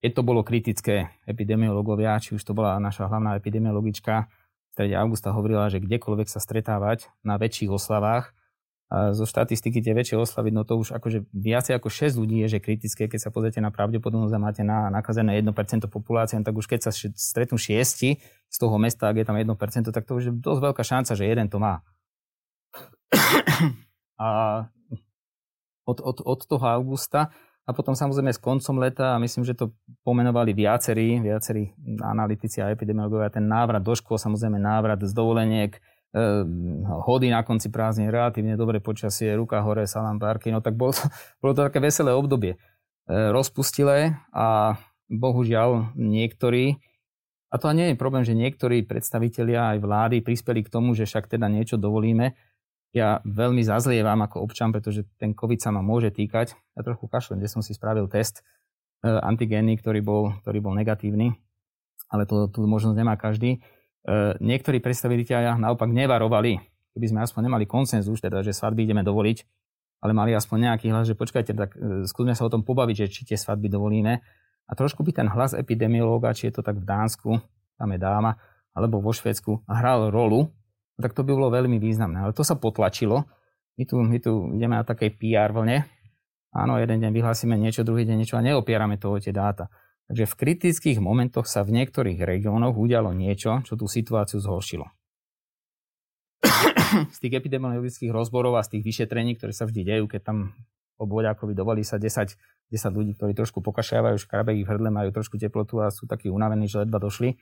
keď 0.00 0.10
to 0.16 0.22
bolo 0.24 0.40
kritické 0.40 1.12
epidemiológovia, 1.28 2.16
či 2.16 2.32
už 2.32 2.40
to 2.40 2.56
bola 2.56 2.80
naša 2.80 3.12
hlavná 3.12 3.36
epidemiologička, 3.36 4.24
v 4.24 4.70
strede 4.72 4.96
augusta 4.96 5.36
hovorila, 5.36 5.68
že 5.68 5.84
kdekoľvek 5.84 6.28
sa 6.32 6.40
stretávať 6.40 7.12
na 7.20 7.36
väčších 7.36 7.72
oslavách, 7.72 8.35
a 8.86 9.10
zo 9.10 9.26
štatistiky 9.26 9.82
tie 9.82 9.98
väčšie 9.98 10.14
oslavy, 10.14 10.54
no 10.54 10.62
to 10.62 10.78
už 10.78 10.94
akože 10.94 11.26
viacej 11.34 11.74
ako 11.74 11.90
6 11.90 12.22
ľudí 12.22 12.46
je, 12.46 12.58
že 12.58 12.62
kritické, 12.62 13.10
keď 13.10 13.18
sa 13.18 13.30
pozriete 13.34 13.58
na 13.58 13.74
pravdepodobnosť 13.74 14.34
a 14.38 14.38
máte 14.38 14.62
na 14.62 14.86
nakazené 14.94 15.42
1% 15.42 15.50
populácie, 15.90 16.38
tak 16.38 16.54
už 16.54 16.70
keď 16.70 16.86
sa 16.86 16.92
stretnú 16.94 17.58
6 17.58 17.82
z 18.46 18.56
toho 18.56 18.76
mesta, 18.78 19.10
ak 19.10 19.18
je 19.18 19.26
tam 19.26 19.34
1%, 19.34 19.90
tak 19.90 20.06
to 20.06 20.12
už 20.14 20.24
je 20.30 20.32
dosť 20.38 20.60
veľká 20.70 20.82
šanca, 20.86 21.18
že 21.18 21.26
jeden 21.26 21.50
to 21.50 21.58
má. 21.58 21.82
a 24.22 24.28
od, 25.82 25.98
od, 25.98 26.22
od 26.22 26.40
toho 26.46 26.66
augusta 26.70 27.34
a 27.66 27.74
potom 27.74 27.98
samozrejme 27.98 28.30
s 28.30 28.38
koncom 28.38 28.78
leta, 28.78 29.18
a 29.18 29.22
myslím, 29.22 29.42
že 29.42 29.58
to 29.58 29.74
pomenovali 30.06 30.54
viacerí, 30.54 31.18
viacerí 31.18 31.74
analytici 31.98 32.62
a 32.62 32.70
epidemiológovia, 32.70 33.34
ten 33.34 33.50
návrat 33.50 33.82
do 33.82 33.90
škôl, 33.98 34.14
samozrejme 34.14 34.62
návrat 34.62 35.02
z 35.02 35.10
dovoleniek, 35.10 35.74
hody 37.04 37.28
na 37.28 37.44
konci 37.44 37.68
prázdnin, 37.68 38.08
relatívne 38.08 38.56
dobré 38.56 38.80
počasie, 38.80 39.36
ruka 39.36 39.60
hore, 39.60 39.84
salám 39.84 40.16
parky, 40.16 40.48
no 40.48 40.64
tak 40.64 40.72
bolo 40.72 40.96
to, 40.96 41.04
bolo 41.44 41.52
to 41.52 41.68
také 41.68 41.78
veselé 41.78 42.16
obdobie. 42.16 42.56
E, 43.06 43.30
rozpustilé 43.30 44.16
a 44.32 44.80
bohužiaľ 45.12 45.94
niektorí, 45.94 46.80
a 47.52 47.54
to 47.62 47.70
nie 47.70 47.92
je 47.92 48.00
problém, 48.00 48.26
že 48.26 48.34
niektorí 48.34 48.82
predstavitelia 48.88 49.76
aj 49.76 49.78
vlády 49.84 50.16
prispeli 50.24 50.66
k 50.66 50.72
tomu, 50.72 50.96
že 50.96 51.06
však 51.06 51.30
teda 51.30 51.46
niečo 51.46 51.78
dovolíme, 51.78 52.34
ja 52.96 53.20
veľmi 53.28 53.60
zazlievam 53.60 54.24
ako 54.24 54.40
občan, 54.40 54.72
pretože 54.72 55.04
ten 55.20 55.36
COVID 55.36 55.60
sa 55.60 55.68
ma 55.68 55.84
môže 55.84 56.08
týkať. 56.08 56.56
Ja 56.72 56.80
trochu 56.80 57.04
kašlem, 57.12 57.44
kde 57.44 57.52
som 57.52 57.60
si 57.60 57.76
spravil 57.76 58.08
test 58.08 58.40
e, 59.04 59.12
antigénny, 59.12 59.76
ktorý 59.76 60.00
bol, 60.00 60.32
ktorý 60.40 60.64
bol 60.64 60.72
negatívny, 60.72 61.36
ale 62.08 62.24
to 62.24 62.48
tú 62.48 62.64
možnosť 62.64 62.96
nemá 62.96 63.20
každý. 63.20 63.60
E, 64.06 64.38
niektorí 64.38 64.78
predstaviteľia 64.78 65.58
naopak 65.58 65.90
nevarovali, 65.90 66.62
keby 66.94 67.06
sme 67.10 67.20
aspoň 67.26 67.50
nemali 67.50 67.66
konsenzus, 67.66 68.22
teda, 68.22 68.46
že 68.46 68.54
svadby 68.54 68.86
ideme 68.86 69.02
dovoliť, 69.02 69.38
ale 70.06 70.14
mali 70.14 70.30
aspoň 70.30 70.70
nejaký 70.70 70.94
hlas, 70.94 71.10
že 71.10 71.18
počkajte, 71.18 71.52
tak 71.58 71.74
e, 71.74 72.06
skúsme 72.06 72.38
sa 72.38 72.46
o 72.46 72.52
tom 72.52 72.62
pobaviť, 72.62 72.96
že 73.02 73.06
či 73.10 73.20
tie 73.26 73.34
svadby 73.34 73.66
dovolíme. 73.66 74.22
A 74.66 74.72
trošku 74.78 75.02
by 75.02 75.10
ten 75.10 75.26
hlas 75.26 75.58
epidemiológa, 75.58 76.30
či 76.30 76.50
je 76.50 76.58
to 76.58 76.62
tak 76.62 76.78
v 76.78 76.86
Dánsku, 76.86 77.38
tam 77.78 77.88
je 77.90 77.98
dáma, 77.98 78.38
alebo 78.74 79.02
vo 79.02 79.10
Švedsku, 79.10 79.66
hral 79.66 80.14
rolu, 80.14 80.50
tak 81.02 81.12
to 81.12 81.26
by 81.26 81.34
bolo 81.34 81.50
veľmi 81.50 81.76
významné. 81.82 82.22
Ale 82.22 82.32
to 82.32 82.46
sa 82.46 82.54
potlačilo. 82.54 83.26
My 83.76 83.84
tu, 83.84 84.00
my 84.00 84.18
tu 84.22 84.32
ideme 84.56 84.78
na 84.78 84.84
takej 84.86 85.18
PR 85.18 85.52
vlne. 85.52 85.84
Áno, 86.56 86.80
jeden 86.80 87.04
deň 87.04 87.12
vyhlásime 87.12 87.58
niečo, 87.60 87.84
druhý 87.84 88.08
deň 88.08 88.16
niečo 88.16 88.40
a 88.40 88.44
neopierame 88.44 88.96
to 88.96 89.12
o 89.12 89.20
tie 89.20 89.34
dáta. 89.34 89.68
Takže 90.06 90.24
v 90.30 90.38
kritických 90.38 90.98
momentoch 91.02 91.50
sa 91.50 91.66
v 91.66 91.82
niektorých 91.82 92.22
regiónoch 92.22 92.78
udialo 92.78 93.10
niečo, 93.10 93.62
čo 93.66 93.74
tú 93.74 93.90
situáciu 93.90 94.38
zhoršilo. 94.38 94.86
z 97.14 97.18
tých 97.18 97.34
epidemiologických 97.42 98.14
rozborov 98.14 98.56
a 98.58 98.62
z 98.62 98.78
tých 98.78 98.84
vyšetrení, 98.86 99.34
ktoré 99.34 99.50
sa 99.50 99.66
vždy 99.66 99.82
dejú, 99.82 100.04
keď 100.06 100.22
tam 100.22 100.38
po 100.96 101.04
Boďákovi 101.04 101.52
dovolí 101.52 101.84
sa 101.84 102.00
10, 102.00 102.38
10 102.72 102.96
ľudí, 102.96 103.12
ktorí 103.18 103.36
trošku 103.36 103.60
pokašiavajú, 103.60 104.16
škrabe 104.16 104.56
ich 104.56 104.64
v 104.64 104.70
hrdle, 104.72 104.88
majú 104.88 105.12
trošku 105.12 105.36
teplotu 105.36 105.84
a 105.84 105.92
sú 105.92 106.08
takí 106.08 106.32
unavení, 106.32 106.70
že 106.70 106.86
ledva 106.86 106.96
došli. 106.96 107.36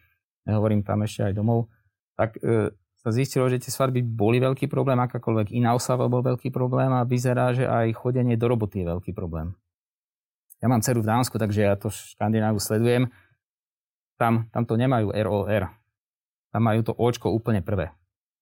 Nehovorím 0.44 0.82
tam 0.82 1.06
ešte 1.06 1.30
aj 1.30 1.32
domov. 1.38 1.70
Tak 2.18 2.36
e, 2.42 2.74
sa 2.98 3.10
zistilo, 3.14 3.46
že 3.46 3.62
tie 3.62 3.70
svadby 3.70 4.02
boli 4.02 4.42
veľký 4.42 4.66
problém, 4.66 4.98
akákoľvek 4.98 5.54
iná 5.54 5.76
oslava 5.78 6.10
bol 6.10 6.26
veľký 6.26 6.50
problém 6.50 6.90
a 6.90 7.06
vyzerá, 7.06 7.54
že 7.54 7.64
aj 7.64 7.94
chodenie 7.94 8.34
do 8.34 8.50
roboty 8.50 8.82
je 8.82 8.90
veľký 8.90 9.12
problém. 9.14 9.54
Ja 10.64 10.72
mám 10.72 10.80
dceru 10.80 11.04
v 11.04 11.10
Dánsku, 11.12 11.36
takže 11.36 11.60
ja 11.60 11.76
to 11.76 11.92
Škandinávu 11.92 12.56
sledujem. 12.56 13.12
Tam, 14.16 14.48
tam 14.48 14.64
to 14.64 14.80
nemajú 14.80 15.12
ROR. 15.12 15.68
Tam 16.48 16.62
majú 16.64 16.80
to 16.80 16.96
očko 16.96 17.28
úplne 17.28 17.60
prvé. 17.60 17.92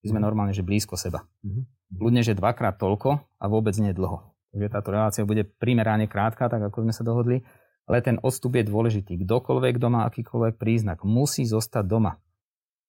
My 0.06 0.14
sme 0.14 0.20
mhm. 0.22 0.26
normálne, 0.30 0.54
že 0.54 0.62
blízko 0.62 0.94
seba. 0.94 1.26
Mm-hmm. 1.42 1.98
Ľudne, 1.98 2.22
že 2.22 2.38
dvakrát 2.38 2.78
toľko 2.78 3.18
a 3.18 3.44
vôbec 3.50 3.74
nie 3.82 3.90
dlho. 3.90 4.22
Takže 4.54 4.68
táto 4.70 4.94
relácia 4.94 5.26
bude 5.26 5.42
primerane 5.42 6.06
krátka, 6.06 6.46
tak 6.46 6.62
ako 6.62 6.86
sme 6.86 6.94
sa 6.94 7.02
dohodli. 7.02 7.42
Ale 7.90 7.98
ten 7.98 8.22
odstup 8.22 8.54
je 8.54 8.70
dôležitý. 8.70 9.18
Kdokoľvek 9.26 9.82
doma, 9.82 10.06
akýkoľvek 10.06 10.54
príznak, 10.62 11.02
musí 11.02 11.42
zostať 11.42 11.84
doma 11.90 12.22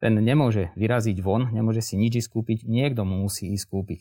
ten 0.03 0.19
nemôže 0.19 0.75
vyraziť 0.75 1.23
von, 1.23 1.47
nemôže 1.55 1.79
si 1.79 1.95
nič 1.95 2.19
skúpiť, 2.27 2.67
niekto 2.67 3.07
mu 3.07 3.23
musí 3.23 3.55
ísť 3.55 3.65
kúpiť. 3.71 3.99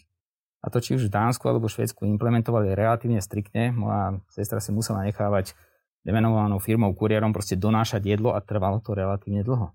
A 0.62 0.70
to 0.70 0.78
či 0.78 0.94
už 0.94 1.10
v 1.10 1.14
Dánsku 1.14 1.42
alebo 1.50 1.66
Švedsku 1.66 2.06
implementovali 2.06 2.78
relatívne 2.78 3.18
striktne. 3.18 3.74
Moja 3.74 4.22
sestra 4.30 4.62
si 4.62 4.70
musela 4.70 5.02
nechávať 5.02 5.58
demenovanou 6.06 6.62
firmou 6.62 6.94
kuriérom 6.94 7.34
proste 7.34 7.58
donášať 7.58 8.06
jedlo 8.14 8.34
a 8.34 8.42
trvalo 8.42 8.78
to 8.78 8.94
relatívne 8.94 9.42
dlho. 9.42 9.74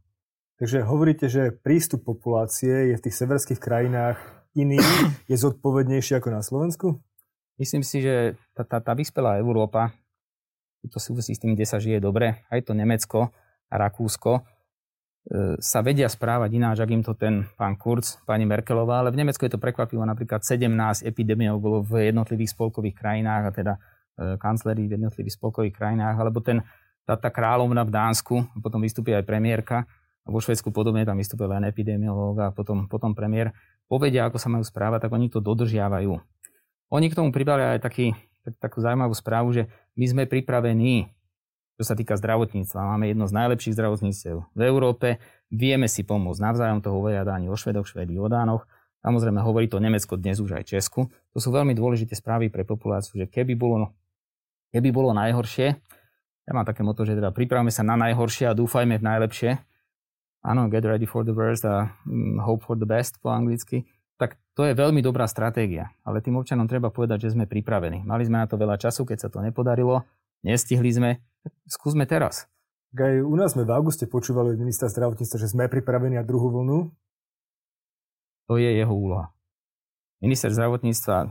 Takže 0.58 0.88
hovoríte, 0.88 1.27
že 1.29 1.53
prístup 1.53 2.08
populácie 2.08 2.91
je 2.91 2.96
v 2.98 3.03
tých 3.03 3.15
severských 3.20 3.60
krajinách 3.62 4.17
iný, 4.58 4.82
je 5.29 5.36
zodpovednejší 5.38 6.17
ako 6.17 6.34
na 6.34 6.41
Slovensku? 6.41 6.98
Myslím 7.62 7.86
si, 7.86 8.01
že 8.01 8.39
tá, 8.58 8.65
tá, 8.65 8.82
tá 8.82 8.98
vyspelá 8.98 9.38
Európa, 9.38 9.94
to 10.88 10.98
súvisí 10.98 11.36
s 11.36 11.41
tým, 11.41 11.53
kde 11.53 11.67
sa 11.67 11.77
žije 11.77 12.00
dobre, 12.00 12.48
aj 12.50 12.70
to 12.70 12.74
Nemecko 12.74 13.29
a 13.67 13.75
Rakúsko, 13.75 14.46
sa 15.60 15.84
vedia 15.84 16.07
správať 16.07 16.50
ináč, 16.55 16.77
ak 16.79 16.91
im 16.91 17.03
to 17.03 17.12
ten 17.12 17.43
pán 17.60 17.75
Kurz, 17.75 18.15
pani 18.24 18.48
Merkelová, 18.48 19.03
ale 19.03 19.12
v 19.12 19.19
Nemecku 19.19 19.43
je 19.43 19.51
to 19.51 19.60
prekvapivo, 19.60 20.00
napríklad 20.07 20.39
17 20.39 21.03
epidémiov 21.03 21.60
bolo 21.60 21.84
v 21.84 22.07
jednotlivých 22.07 22.55
spolkových 22.55 22.96
krajinách 22.96 23.43
a 23.43 23.51
teda 23.51 23.74
e, 23.75 23.79
kancleri 24.39 24.88
v 24.88 24.96
jednotlivých 24.96 25.36
spolkových 25.36 25.75
krajinách, 25.75 26.15
alebo 26.15 26.39
ten, 26.39 26.63
tá, 27.03 27.19
tá 27.19 27.27
kráľovna 27.27 27.84
v 27.84 27.91
Dánsku, 27.91 28.36
potom 28.63 28.79
vystúpi 28.79 29.12
aj 29.12 29.27
premiérka, 29.27 29.84
a 30.27 30.31
vo 30.31 30.39
Švedsku 30.43 30.75
podobne 30.75 31.07
tam 31.07 31.19
vystúpil 31.19 31.48
len 31.48 31.63
epidemiológ 31.67 32.36
a 32.43 32.48
potom, 32.51 32.88
potom 32.88 33.15
premiér, 33.15 33.55
povedia, 33.88 34.27
ako 34.27 34.39
sa 34.39 34.51
majú 34.51 34.63
správať, 34.63 35.07
tak 35.07 35.12
oni 35.15 35.27
to 35.31 35.39
dodržiavajú. 35.39 36.19
Oni 36.91 37.07
k 37.12 37.15
tomu 37.15 37.31
pribali 37.31 37.63
aj 37.63 37.84
taký, 37.84 38.12
tak, 38.43 38.60
takú 38.60 38.84
zaujímavú 38.84 39.15
správu, 39.15 39.55
že 39.55 39.67
my 39.96 40.05
sme 40.07 40.24
pripravení, 40.24 41.12
čo 41.77 41.84
sa 41.86 41.93
týka 41.93 42.17
zdravotníctva. 42.17 42.98
Máme 42.98 43.13
jedno 43.13 43.29
z 43.29 43.38
najlepších 43.38 43.77
zdravotníctv 43.77 44.50
v 44.50 44.62
Európe. 44.65 45.22
Vieme 45.53 45.86
si 45.86 46.01
pomôcť. 46.01 46.41
Navzájom 46.41 46.81
to 46.81 46.89
hovoria 46.89 47.22
Dáni 47.22 47.46
o 47.48 47.55
Švedoch, 47.55 47.86
Švedi 47.86 48.17
o 48.17 48.25
Dánoch. 48.25 48.65
Samozrejme 49.05 49.39
hovorí 49.46 49.69
to 49.69 49.77
Nemecko 49.77 50.17
dnes 50.17 50.41
už 50.41 50.57
aj 50.57 50.74
Česku. 50.74 51.13
To 51.31 51.39
sú 51.39 51.53
veľmi 51.53 51.77
dôležité 51.77 52.17
správy 52.17 52.50
pre 52.50 52.65
populáciu, 52.65 53.22
že 53.22 53.29
keby 53.29 53.53
bolo, 53.53 53.93
keby 54.74 54.89
bolo 54.89 55.13
najhoršie, 55.13 55.77
ja 56.48 56.51
mám 56.55 56.65
také 56.65 56.81
moto, 56.81 57.05
že 57.05 57.13
teda 57.13 57.29
pripravme 57.29 57.69
sa 57.69 57.86
na 57.86 57.93
najhoršie 57.93 58.50
a 58.50 58.57
dúfajme 58.57 58.98
v 58.98 59.03
najlepšie. 59.03 59.51
Áno, 60.48 60.72
get 60.72 60.81
ready 60.81 61.05
for 61.05 61.22
the 61.22 61.36
worst 61.36 61.62
a 61.67 61.93
mm, 62.07 62.41
hope 62.41 62.65
for 62.65 62.74
the 62.74 62.88
best 62.88 63.22
po 63.22 63.29
anglicky 63.29 63.86
tak 64.17 64.34
to 64.57 64.65
je 64.65 64.74
veľmi 64.74 65.00
dobrá 65.05 65.29
stratégia. 65.29 65.93
Ale 66.01 66.25
tým 66.25 66.41
občanom 66.41 66.65
treba 66.65 66.89
povedať, 66.89 67.29
že 67.29 67.38
sme 67.38 67.46
pripravení. 67.46 68.01
Mali 68.01 68.25
sme 68.25 68.41
na 68.41 68.50
to 68.50 68.57
veľa 68.57 68.81
času, 68.81 69.05
keď 69.05 69.17
sa 69.22 69.29
to 69.29 69.46
nepodarilo, 69.46 70.03
nestihli 70.41 70.89
sme, 70.89 71.22
skúsme 71.68 72.08
teraz. 72.08 72.50
Aj 72.98 73.16
u 73.20 73.36
nás 73.36 73.54
sme 73.54 73.68
v 73.68 73.74
auguste 73.75 74.08
počúvali 74.10 74.56
od 74.56 74.60
ministra 74.60 74.88
zdravotníctva, 74.88 75.38
že 75.38 75.51
sme 75.51 75.70
pripravení 75.70 76.18
na 76.18 76.25
druhú 76.25 76.50
vlnu. 76.50 76.89
To 78.48 78.56
je 78.56 78.72
jeho 78.72 78.94
úloha. 78.96 79.36
Minister 80.24 80.50
zdravotníctva, 80.50 81.30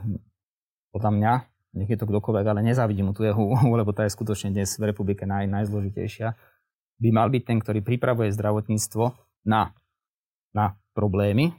podľa 0.95 1.11
mňa, 1.17 1.33
nech 1.81 1.91
je 1.91 1.99
to 1.99 2.07
kdokoľvek, 2.07 2.47
ale 2.47 2.61
nezávidím 2.63 3.11
mu 3.11 3.13
tu 3.17 3.27
jeho 3.27 3.41
úlohu, 3.41 3.75
lebo 3.75 3.91
tá 3.91 4.05
je 4.07 4.15
skutočne 4.15 4.53
dnes 4.53 4.71
v 4.79 4.93
republike 4.93 5.27
naj, 5.27 5.49
najzložitejšia, 5.49 6.37
by 7.03 7.09
mal 7.11 7.29
byť 7.33 7.43
ten, 7.43 7.59
ktorý 7.59 7.81
pripravuje 7.83 8.31
zdravotníctvo 8.31 9.05
na, 9.49 9.75
na 10.55 10.79
problémy, 10.95 11.57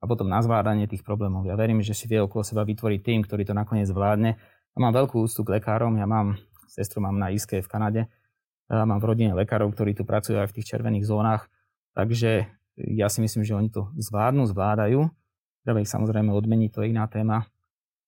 a 0.00 0.04
potom 0.08 0.26
na 0.26 0.40
zvládanie 0.40 0.88
tých 0.88 1.04
problémov. 1.04 1.44
Ja 1.44 1.54
verím, 1.60 1.84
že 1.84 1.92
si 1.92 2.08
vie 2.08 2.24
okolo 2.24 2.40
seba 2.40 2.64
vytvoriť 2.64 3.00
tým, 3.04 3.20
ktorý 3.28 3.44
to 3.44 3.52
nakoniec 3.52 3.84
zvládne. 3.84 4.40
Ja 4.72 4.78
mám 4.80 4.96
veľkú 4.96 5.20
úctu 5.20 5.44
k 5.44 5.60
lekárom, 5.60 6.00
ja 6.00 6.08
mám, 6.08 6.40
sestru 6.70 7.02
mám 7.02 7.18
na 7.18 7.34
ISKE 7.34 7.60
v 7.60 7.68
Kanade, 7.68 8.02
mám 8.70 9.02
v 9.02 9.08
rodine 9.10 9.34
lekárov, 9.34 9.74
ktorí 9.74 9.98
tu 9.98 10.06
pracujú 10.06 10.38
aj 10.38 10.54
v 10.54 10.62
tých 10.62 10.70
červených 10.70 11.02
zónach, 11.02 11.50
takže 11.98 12.46
ja 12.78 13.10
si 13.10 13.18
myslím, 13.18 13.42
že 13.42 13.58
oni 13.58 13.68
to 13.68 13.90
zvládnu, 13.98 14.46
zvládajú. 14.46 15.10
Treba 15.66 15.82
ich 15.82 15.90
samozrejme 15.90 16.30
odmeniť, 16.30 16.70
to 16.70 16.86
je 16.86 16.94
iná 16.94 17.04
téma, 17.10 17.50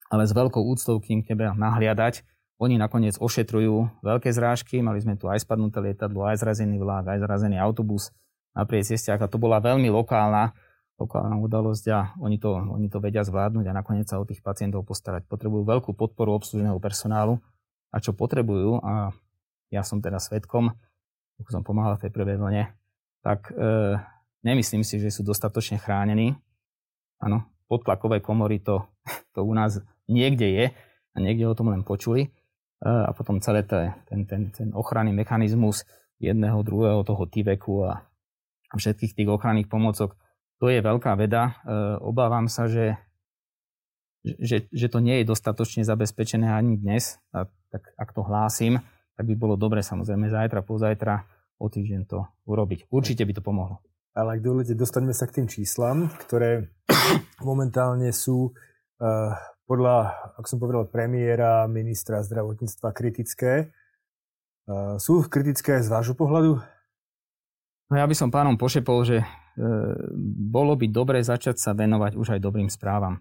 ale 0.08 0.24
s 0.24 0.32
veľkou 0.32 0.62
úctou 0.62 0.96
k 1.02 1.12
ním 1.12 1.26
tebe 1.26 1.50
nahliadať. 1.52 2.22
Oni 2.62 2.78
nakoniec 2.78 3.18
ošetrujú 3.18 4.06
veľké 4.06 4.30
zrážky, 4.30 4.78
mali 4.80 5.02
sme 5.02 5.18
tu 5.18 5.26
aj 5.26 5.42
spadnuté 5.42 5.82
lietadlo, 5.82 6.22
aj 6.22 6.46
zrazený 6.46 6.78
vlák, 6.78 7.18
aj 7.18 7.18
zrazený 7.26 7.58
autobus 7.58 8.14
na 8.54 8.62
cestiach 8.62 9.18
a 9.18 9.26
to 9.26 9.36
bola 9.36 9.58
veľmi 9.58 9.90
lokálna 9.90 10.54
lokálna 11.00 11.34
udalosť 11.42 11.84
a 11.90 12.14
oni 12.22 12.38
to, 12.38 12.54
oni 12.54 12.86
to 12.86 13.02
vedia 13.02 13.26
zvládnuť 13.26 13.66
a 13.66 13.74
nakoniec 13.74 14.06
sa 14.06 14.22
o 14.22 14.28
tých 14.28 14.38
pacientov 14.38 14.86
postarať. 14.86 15.26
Potrebujú 15.26 15.66
veľkú 15.66 15.90
podporu 15.98 16.38
obslužného 16.38 16.78
personálu 16.78 17.42
a 17.92 17.96
čo 18.00 18.16
potrebujú, 18.16 18.80
a 18.80 19.12
ja 19.68 19.84
som 19.84 20.00
teda 20.00 20.16
svetkom, 20.16 20.72
ako 21.40 21.48
som 21.52 21.62
pomáhal 21.64 22.00
v 22.00 22.08
tej 22.08 22.12
prvej 22.12 22.36
vlne, 22.40 22.72
tak 23.20 23.52
e, 23.52 23.96
nemyslím 24.42 24.82
si, 24.82 24.98
že 24.98 25.12
sú 25.12 25.22
dostatočne 25.22 25.76
chránení. 25.76 26.34
Áno, 27.22 27.46
podtlakové 27.70 28.24
komory 28.24 28.64
to, 28.64 28.88
to 29.34 29.44
u 29.44 29.52
nás 29.52 29.80
niekde 30.08 30.48
je 30.48 30.64
a 31.12 31.16
niekde 31.20 31.46
o 31.46 31.56
tom 31.56 31.70
len 31.70 31.84
počuli. 31.84 32.28
E, 32.28 32.28
a 32.84 33.12
potom 33.12 33.40
celé 33.44 33.64
ten, 33.64 33.94
ten, 34.26 34.50
ten 34.50 34.68
ochranný 34.72 35.12
mechanizmus 35.12 35.84
jedného, 36.16 36.64
druhého, 36.64 37.04
toho 37.04 37.24
tyveku 37.28 37.84
a 37.84 38.06
všetkých 38.72 39.12
tých 39.12 39.28
ochranných 39.28 39.68
pomocok 39.68 40.16
to 40.62 40.70
je 40.70 40.78
veľká 40.78 41.18
veda. 41.18 41.58
E, 41.66 41.98
obávam 41.98 42.46
sa, 42.46 42.70
že, 42.70 42.94
že, 44.22 44.70
že 44.70 44.86
to 44.86 45.02
nie 45.02 45.18
je 45.20 45.26
dostatočne 45.26 45.82
zabezpečené 45.82 46.46
ani 46.46 46.78
dnes. 46.78 47.18
A, 47.34 47.50
tak 47.72 47.88
ak 47.96 48.12
to 48.12 48.20
hlásim, 48.20 48.76
tak 49.16 49.24
by 49.24 49.34
bolo 49.34 49.56
dobre 49.56 49.80
samozrejme 49.80 50.28
zajtra, 50.28 50.60
pozajtra, 50.60 51.24
o 51.56 51.66
týždeň 51.72 52.02
to 52.04 52.28
urobiť. 52.44 52.92
Určite 52.92 53.24
by 53.24 53.32
to 53.32 53.42
pomohlo. 53.42 53.80
Ale 54.12 54.36
ak 54.36 54.44
dovolíte, 54.44 54.76
dostaňme 54.76 55.16
sa 55.16 55.24
k 55.24 55.40
tým 55.40 55.46
číslam, 55.48 56.12
ktoré 56.28 56.68
momentálne 57.48 58.12
sú 58.12 58.52
uh, 58.52 59.32
podľa, 59.64 60.12
ako 60.36 60.46
som 60.46 60.58
povedal, 60.60 60.84
premiéra, 60.92 61.64
ministra 61.64 62.20
zdravotníctva 62.20 62.92
kritické. 62.92 63.72
Uh, 64.68 65.00
sú 65.00 65.24
kritické 65.32 65.80
z 65.80 65.88
vášho 65.88 66.12
pohľadu? 66.12 66.60
No 67.88 67.94
ja 67.96 68.04
by 68.04 68.12
som 68.12 68.28
pánom 68.28 68.60
pošepol, 68.60 69.04
že 69.08 69.24
E, 69.52 69.64
bolo 70.48 70.72
by 70.80 70.88
dobre 70.88 71.20
začať 71.20 71.60
sa 71.60 71.76
venovať 71.76 72.16
už 72.16 72.36
aj 72.36 72.40
dobrým 72.40 72.72
správam. 72.72 73.20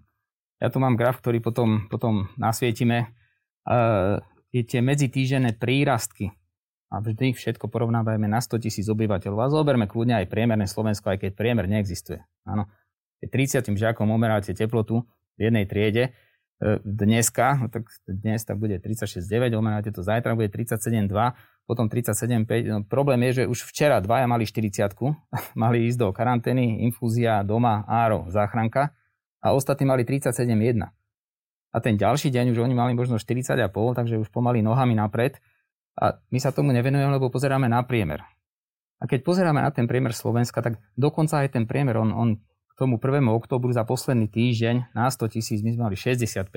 Ja 0.64 0.72
tu 0.72 0.80
mám 0.80 0.96
graf, 0.96 1.20
ktorý 1.20 1.44
potom, 1.44 1.92
potom 1.92 2.32
nasvietime. 2.40 3.12
E, 4.52 4.68
tie 4.68 4.84
medzitýžené 4.84 5.56
prírastky 5.56 6.36
a 6.92 7.00
vždy 7.00 7.32
všetko 7.32 7.72
porovnávajme 7.72 8.28
na 8.28 8.44
100 8.44 8.68
tisíc 8.68 8.86
obyvateľov 8.92 9.40
a 9.40 9.48
zoberme 9.48 9.88
kľudne 9.88 10.20
aj 10.20 10.28
priemerné 10.28 10.68
Slovensko, 10.68 11.16
aj 11.16 11.24
keď 11.24 11.32
priemer 11.40 11.66
neexistuje. 11.72 12.20
Áno. 12.44 12.68
Keď 13.24 13.64
30 13.64 13.80
žiakom 13.80 14.12
umeráte 14.12 14.52
teplotu 14.52 15.08
v 15.40 15.48
jednej 15.48 15.64
triede, 15.64 16.12
e, 16.60 16.84
dneska, 16.84 17.64
no 17.64 17.72
tak 17.72 17.88
dnes 18.04 18.44
tak 18.44 18.60
bude 18.60 18.76
36,9, 18.76 19.56
umeráte 19.56 19.96
to 19.96 20.04
zajtra, 20.04 20.36
bude 20.36 20.52
37,2, 20.52 21.08
potom 21.64 21.88
37,5. 21.88 22.68
No, 22.68 22.84
problém 22.84 23.24
je, 23.32 23.44
že 23.44 23.44
už 23.48 23.72
včera 23.72 24.04
dvaja 24.04 24.28
mali 24.28 24.44
40 24.44 24.92
mali 25.64 25.88
ísť 25.88 25.98
do 25.98 26.12
karantény, 26.12 26.84
infúzia, 26.84 27.40
doma, 27.48 27.88
áro, 27.88 28.28
záchranka 28.28 28.92
a 29.40 29.56
ostatní 29.56 29.88
mali 29.88 30.04
37,1. 30.04 30.92
A 31.72 31.80
ten 31.80 31.96
ďalší 31.96 32.30
deň 32.32 32.52
už 32.52 32.60
oni 32.68 32.76
mali 32.76 32.92
možno 32.92 33.16
40,5, 33.16 33.72
takže 33.96 34.20
už 34.20 34.28
pomaly 34.30 34.60
nohami 34.60 34.96
napred. 34.96 35.40
A 35.96 36.20
my 36.32 36.40
sa 36.40 36.52
tomu 36.52 36.76
nevenujeme, 36.76 37.12
lebo 37.12 37.32
pozeráme 37.32 37.72
na 37.72 37.84
priemer. 37.84 38.24
A 39.02 39.08
keď 39.08 39.24
pozeráme 39.24 39.64
na 39.64 39.72
ten 39.72 39.88
priemer 39.88 40.12
Slovenska, 40.12 40.60
tak 40.60 40.78
dokonca 41.00 41.42
aj 41.42 41.56
ten 41.56 41.64
priemer, 41.66 41.98
on, 41.98 42.12
on 42.12 42.30
k 42.44 42.74
tomu 42.76 43.00
1. 43.00 43.24
oktobru 43.32 43.72
za 43.72 43.88
posledný 43.88 44.30
týždeň 44.30 44.94
na 44.94 45.08
100 45.10 45.40
tisíc, 45.40 45.60
my 45.64 45.74
sme 45.74 45.90
mali 45.90 45.98
65 45.98 46.48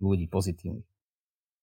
ľudí 0.00 0.26
pozitívnych 0.30 0.90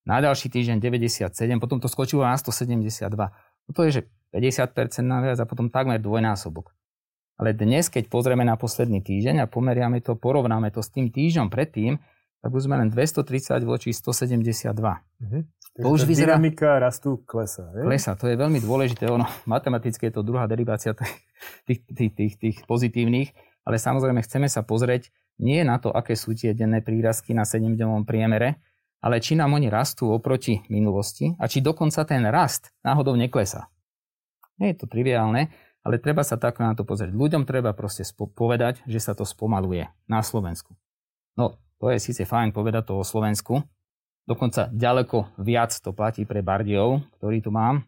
na 0.08 0.24
ďalší 0.24 0.48
týždeň 0.48 0.80
97, 0.80 1.36
potom 1.60 1.76
to 1.84 1.92
skočilo 1.92 2.24
na 2.24 2.32
172. 2.32 3.12
No 3.12 3.70
to 3.76 3.84
je, 3.84 4.00
že 4.00 4.02
50% 4.32 5.04
naviac 5.04 5.36
a 5.36 5.44
potom 5.44 5.68
takmer 5.68 6.00
dvojnásobok. 6.00 6.72
Ale 7.36 7.52
dnes, 7.52 7.92
keď 7.92 8.08
pozrieme 8.08 8.42
na 8.42 8.56
posledný 8.56 9.04
týždeň 9.04 9.44
a 9.44 9.46
pomeriame 9.46 10.00
to, 10.00 10.16
porovnáme 10.16 10.72
to 10.72 10.80
s 10.80 10.88
tým 10.88 11.12
týždňom 11.12 11.52
predtým, 11.52 12.00
tak 12.38 12.50
už 12.54 12.70
sme 12.70 12.78
len 12.78 12.88
230 12.90 13.62
voči 13.66 13.90
172. 13.90 14.74
Mhm. 15.22 15.40
To 15.78 15.94
už 15.94 16.10
vyzerá... 16.10 16.34
Dynamika 16.34 16.82
rastu 16.82 17.22
klesa. 17.22 17.70
Je? 17.70 17.86
Klesa, 17.86 18.18
to 18.18 18.26
je 18.26 18.34
veľmi 18.34 18.58
dôležité. 18.58 19.06
Ono, 19.14 19.22
matematicky 19.46 20.10
je 20.10 20.18
to 20.18 20.26
druhá 20.26 20.50
derivácia 20.50 20.90
tých, 21.68 21.86
tých, 21.86 22.12
tých, 22.18 22.34
tých 22.34 22.56
pozitívnych, 22.66 23.30
ale 23.62 23.78
samozrejme 23.78 24.18
chceme 24.26 24.50
sa 24.50 24.66
pozrieť 24.66 25.14
nie 25.38 25.62
na 25.62 25.78
to, 25.78 25.94
aké 25.94 26.18
sú 26.18 26.34
tie 26.34 26.50
denné 26.50 26.82
prírazky 26.82 27.30
na 27.30 27.46
7-dňovom 27.46 28.02
priemere, 28.02 28.58
ale 28.98 29.22
či 29.22 29.38
nám 29.38 29.54
oni 29.54 29.70
rastú 29.70 30.10
oproti 30.10 30.66
minulosti 30.66 31.30
a 31.38 31.46
či 31.46 31.62
dokonca 31.62 32.02
ten 32.02 32.26
rast 32.26 32.74
náhodou 32.82 33.14
neklesá. 33.14 33.70
Nie 34.58 34.74
je 34.74 34.82
to 34.82 34.90
triviálne, 34.90 35.54
ale 35.86 36.02
treba 36.02 36.26
sa 36.26 36.34
tak 36.34 36.58
na 36.58 36.74
to 36.74 36.82
pozrieť. 36.82 37.14
Ľuďom 37.14 37.46
treba 37.46 37.70
proste 37.70 38.02
povedať, 38.34 38.82
že 38.90 38.98
sa 38.98 39.14
to 39.14 39.22
spomaluje 39.22 39.86
na 40.10 40.26
Slovensku. 40.26 40.74
No, 41.38 41.54
to 41.78 41.90
je 41.94 41.98
síce 42.02 42.22
fajn 42.26 42.50
povedať 42.50 42.90
to 42.90 42.98
o 42.98 43.06
Slovensku, 43.06 43.62
dokonca 44.26 44.68
ďaleko 44.74 45.38
viac 45.40 45.72
to 45.78 45.94
platí 45.94 46.26
pre 46.28 46.42
Bardiov, 46.42 47.06
ktorý 47.18 47.38
tu 47.40 47.50
mám, 47.54 47.86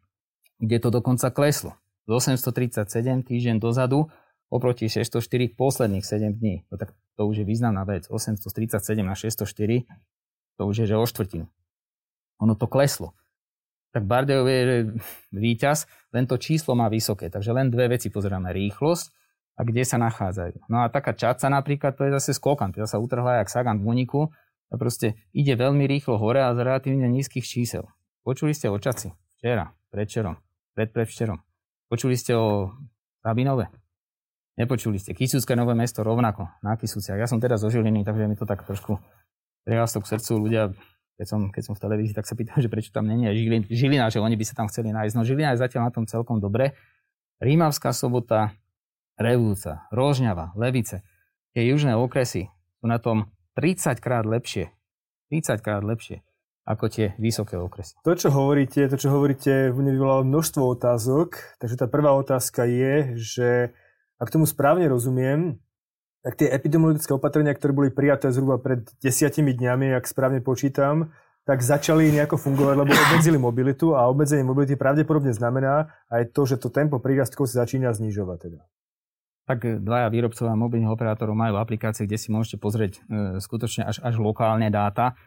kde 0.57 0.79
to 0.81 0.89
dokonca 0.89 1.29
kleslo. 1.35 1.77
Z 2.09 2.35
837 2.35 3.27
týždeň 3.27 3.57
dozadu 3.61 4.09
oproti 4.51 4.91
604 4.91 5.55
posledných 5.55 6.03
7 6.03 6.35
dní. 6.37 6.67
No 6.73 6.75
tak 6.75 6.97
to 7.15 7.29
už 7.29 7.43
je 7.43 7.47
významná 7.47 7.87
vec. 7.87 8.11
837 8.11 9.05
na 9.05 9.15
604 9.15 9.87
to 10.59 10.63
už 10.69 10.85
je, 10.85 10.87
že 10.93 10.97
o 10.99 11.07
štvrtinu. 11.07 11.47
Ono 12.41 12.55
to 12.57 12.67
kleslo. 12.69 13.17
tak 13.91 14.07
Bardejov 14.07 14.47
je 14.47 14.87
víťaz, 15.35 15.91
len 16.15 16.29
to 16.29 16.39
číslo 16.39 16.79
má 16.79 16.87
vysoké. 16.87 17.27
Takže 17.27 17.51
len 17.51 17.73
dve 17.73 17.97
veci 17.97 18.07
pozeráme. 18.13 18.55
Rýchlosť 18.55 19.20
a 19.61 19.63
kde 19.63 19.85
sa 19.85 20.01
nachádzajú. 20.01 20.73
No 20.73 20.81
a 20.81 20.89
taká 20.89 21.13
čaca 21.13 21.53
napríklad, 21.53 21.93
to 21.93 22.09
je 22.09 22.17
zase 22.17 22.41
skokan. 22.41 22.73
To 22.73 22.89
sa 22.89 22.97
utrhla 22.97 23.45
jak 23.45 23.53
Sagan 23.53 23.85
v 23.85 23.93
úniku 23.93 24.33
a 24.73 24.75
proste 24.81 25.21
ide 25.37 25.53
veľmi 25.53 25.85
rýchlo 25.85 26.17
hore 26.17 26.41
a 26.41 26.57
z 26.57 26.65
relatívne 26.65 27.05
nízkych 27.13 27.45
čísel. 27.45 27.85
Počuli 28.25 28.57
ste 28.57 28.73
o 28.73 28.81
čaci? 28.81 29.13
Včera, 29.37 29.69
predčerom, 29.93 30.41
predpredvčerom. 30.73 31.37
Počuli 31.93 32.17
ste 32.17 32.33
o 32.41 32.73
Sabinove? 33.21 33.69
Nepočuli 34.57 34.97
ste. 34.97 35.13
Kisúcké 35.13 35.53
nové 35.53 35.77
mesto 35.77 36.01
rovnako 36.01 36.49
na 36.65 36.81
Kisúciach. 36.81 37.21
Ja 37.21 37.29
som 37.29 37.37
teda 37.37 37.61
zo 37.61 37.69
Žiliny, 37.69 38.01
takže 38.01 38.25
mi 38.29 38.37
to 38.41 38.49
tak 38.49 38.65
trošku 38.65 38.97
prihlastok 39.69 40.09
k 40.09 40.17
srdcu. 40.17 40.33
Ľudia 40.41 40.73
keď 41.21 41.29
som, 41.29 41.41
keď 41.53 41.63
som 41.69 41.75
v 41.77 41.83
televízii, 41.85 42.17
tak 42.17 42.25
sa 42.25 42.33
pýtam, 42.33 42.57
že 42.65 42.73
prečo 42.73 42.89
tam 42.97 43.05
není 43.05 43.29
Žilina, 43.29 43.69
Žilina, 43.69 44.05
že 44.09 44.25
oni 44.25 44.41
by 44.41 44.45
sa 44.49 44.57
tam 44.57 44.73
chceli 44.73 44.89
nájsť. 44.89 45.13
No 45.13 45.29
Žilina 45.29 45.53
je 45.53 45.61
zatiaľ 45.61 45.89
na 45.89 45.93
tom 45.93 46.09
celkom 46.09 46.41
dobre. 46.41 46.73
Rímavská 47.45 47.93
sobota, 47.93 48.57
Revúca, 49.21 49.85
Rožňava, 49.93 50.57
Levice, 50.57 51.05
tie 51.53 51.69
južné 51.69 51.93
okresy 51.93 52.49
sú 52.81 52.89
na 52.89 52.97
tom 52.97 53.29
30 53.61 54.01
krát 54.01 54.25
lepšie. 54.25 54.73
30 55.29 55.61
krát 55.61 55.85
lepšie 55.85 56.25
ako 56.71 56.87
tie 56.87 57.19
vysoké 57.19 57.59
okresy. 57.59 57.99
To, 58.07 58.15
čo 58.15 58.31
hovoríte, 58.31 58.87
to, 58.87 58.95
čo 58.95 59.11
hovoríte, 59.11 59.75
mne 59.75 59.91
vyvolalo 59.91 60.23
množstvo 60.23 60.63
otázok. 60.79 61.59
Takže 61.59 61.75
tá 61.75 61.87
prvá 61.91 62.15
otázka 62.15 62.63
je, 62.63 63.19
že 63.19 63.49
ak 64.23 64.31
tomu 64.31 64.47
správne 64.47 64.87
rozumiem, 64.87 65.59
tak 66.21 66.37
tie 66.37 66.53
epidemiologické 66.53 67.11
opatrenia, 67.17 67.57
ktoré 67.57 67.73
boli 67.73 67.91
prijaté 67.91 68.29
zhruba 68.31 68.61
pred 68.61 68.85
desiatimi 69.01 69.57
dňami, 69.57 69.97
ak 69.97 70.05
správne 70.05 70.45
počítam, 70.45 71.11
tak 71.49 71.65
začali 71.65 72.13
nejako 72.13 72.37
fungovať, 72.37 72.77
lebo 72.77 72.93
obmedzili 72.93 73.41
mobilitu 73.41 73.97
a 73.97 74.07
obmedzenie 74.07 74.45
mobility 74.45 74.77
pravdepodobne 74.77 75.33
znamená 75.33 75.89
aj 76.13 76.37
to, 76.37 76.45
že 76.45 76.61
to 76.61 76.69
tempo 76.69 77.01
prírastkov 77.01 77.49
sa 77.49 77.65
začína 77.65 77.91
znižovať. 77.97 78.39
Teda. 78.39 78.61
Tak 79.51 79.83
dvaja 79.83 80.07
výrobcovia 80.15 80.55
mobilných 80.55 80.95
operátorov 80.95 81.35
majú 81.35 81.59
aplikácie, 81.59 82.07
kde 82.07 82.23
si 82.23 82.31
môžete 82.31 82.63
pozrieť 82.63 83.03
e, 83.03 83.43
skutočne 83.43 83.83
až, 83.83 83.99
až 83.99 84.15
lokálne 84.23 84.71
dáta 84.71 85.19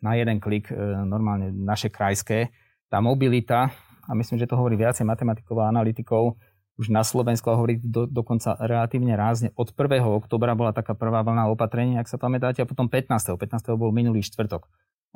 na 0.00 0.16
jeden 0.16 0.40
klik, 0.40 0.72
e, 0.72 0.76
normálne 1.04 1.52
naše 1.52 1.92
krajské. 1.92 2.48
Tá 2.88 3.04
mobilita, 3.04 3.76
a 4.08 4.16
myslím, 4.16 4.40
že 4.40 4.48
to 4.48 4.56
hovorí 4.56 4.80
viacej 4.80 5.04
matematikov 5.04 5.60
a 5.60 5.68
analytikov, 5.68 6.40
už 6.80 6.88
na 6.88 7.04
Slovensku 7.04 7.52
hovorí 7.52 7.76
do, 7.76 8.08
dokonca 8.08 8.56
relatívne 8.56 9.12
rázne. 9.20 9.52
Od 9.52 9.68
1. 9.68 10.00
oktobra 10.00 10.56
bola 10.56 10.72
taká 10.72 10.96
prvá 10.96 11.20
vlna 11.20 11.52
opatrenia, 11.52 12.00
ak 12.00 12.08
sa 12.08 12.16
pamätáte, 12.16 12.64
a 12.64 12.68
potom 12.68 12.88
15. 12.88 13.36
15. 13.36 13.36
bol 13.76 13.92
minulý 13.92 14.24
štvrtok. 14.24 14.64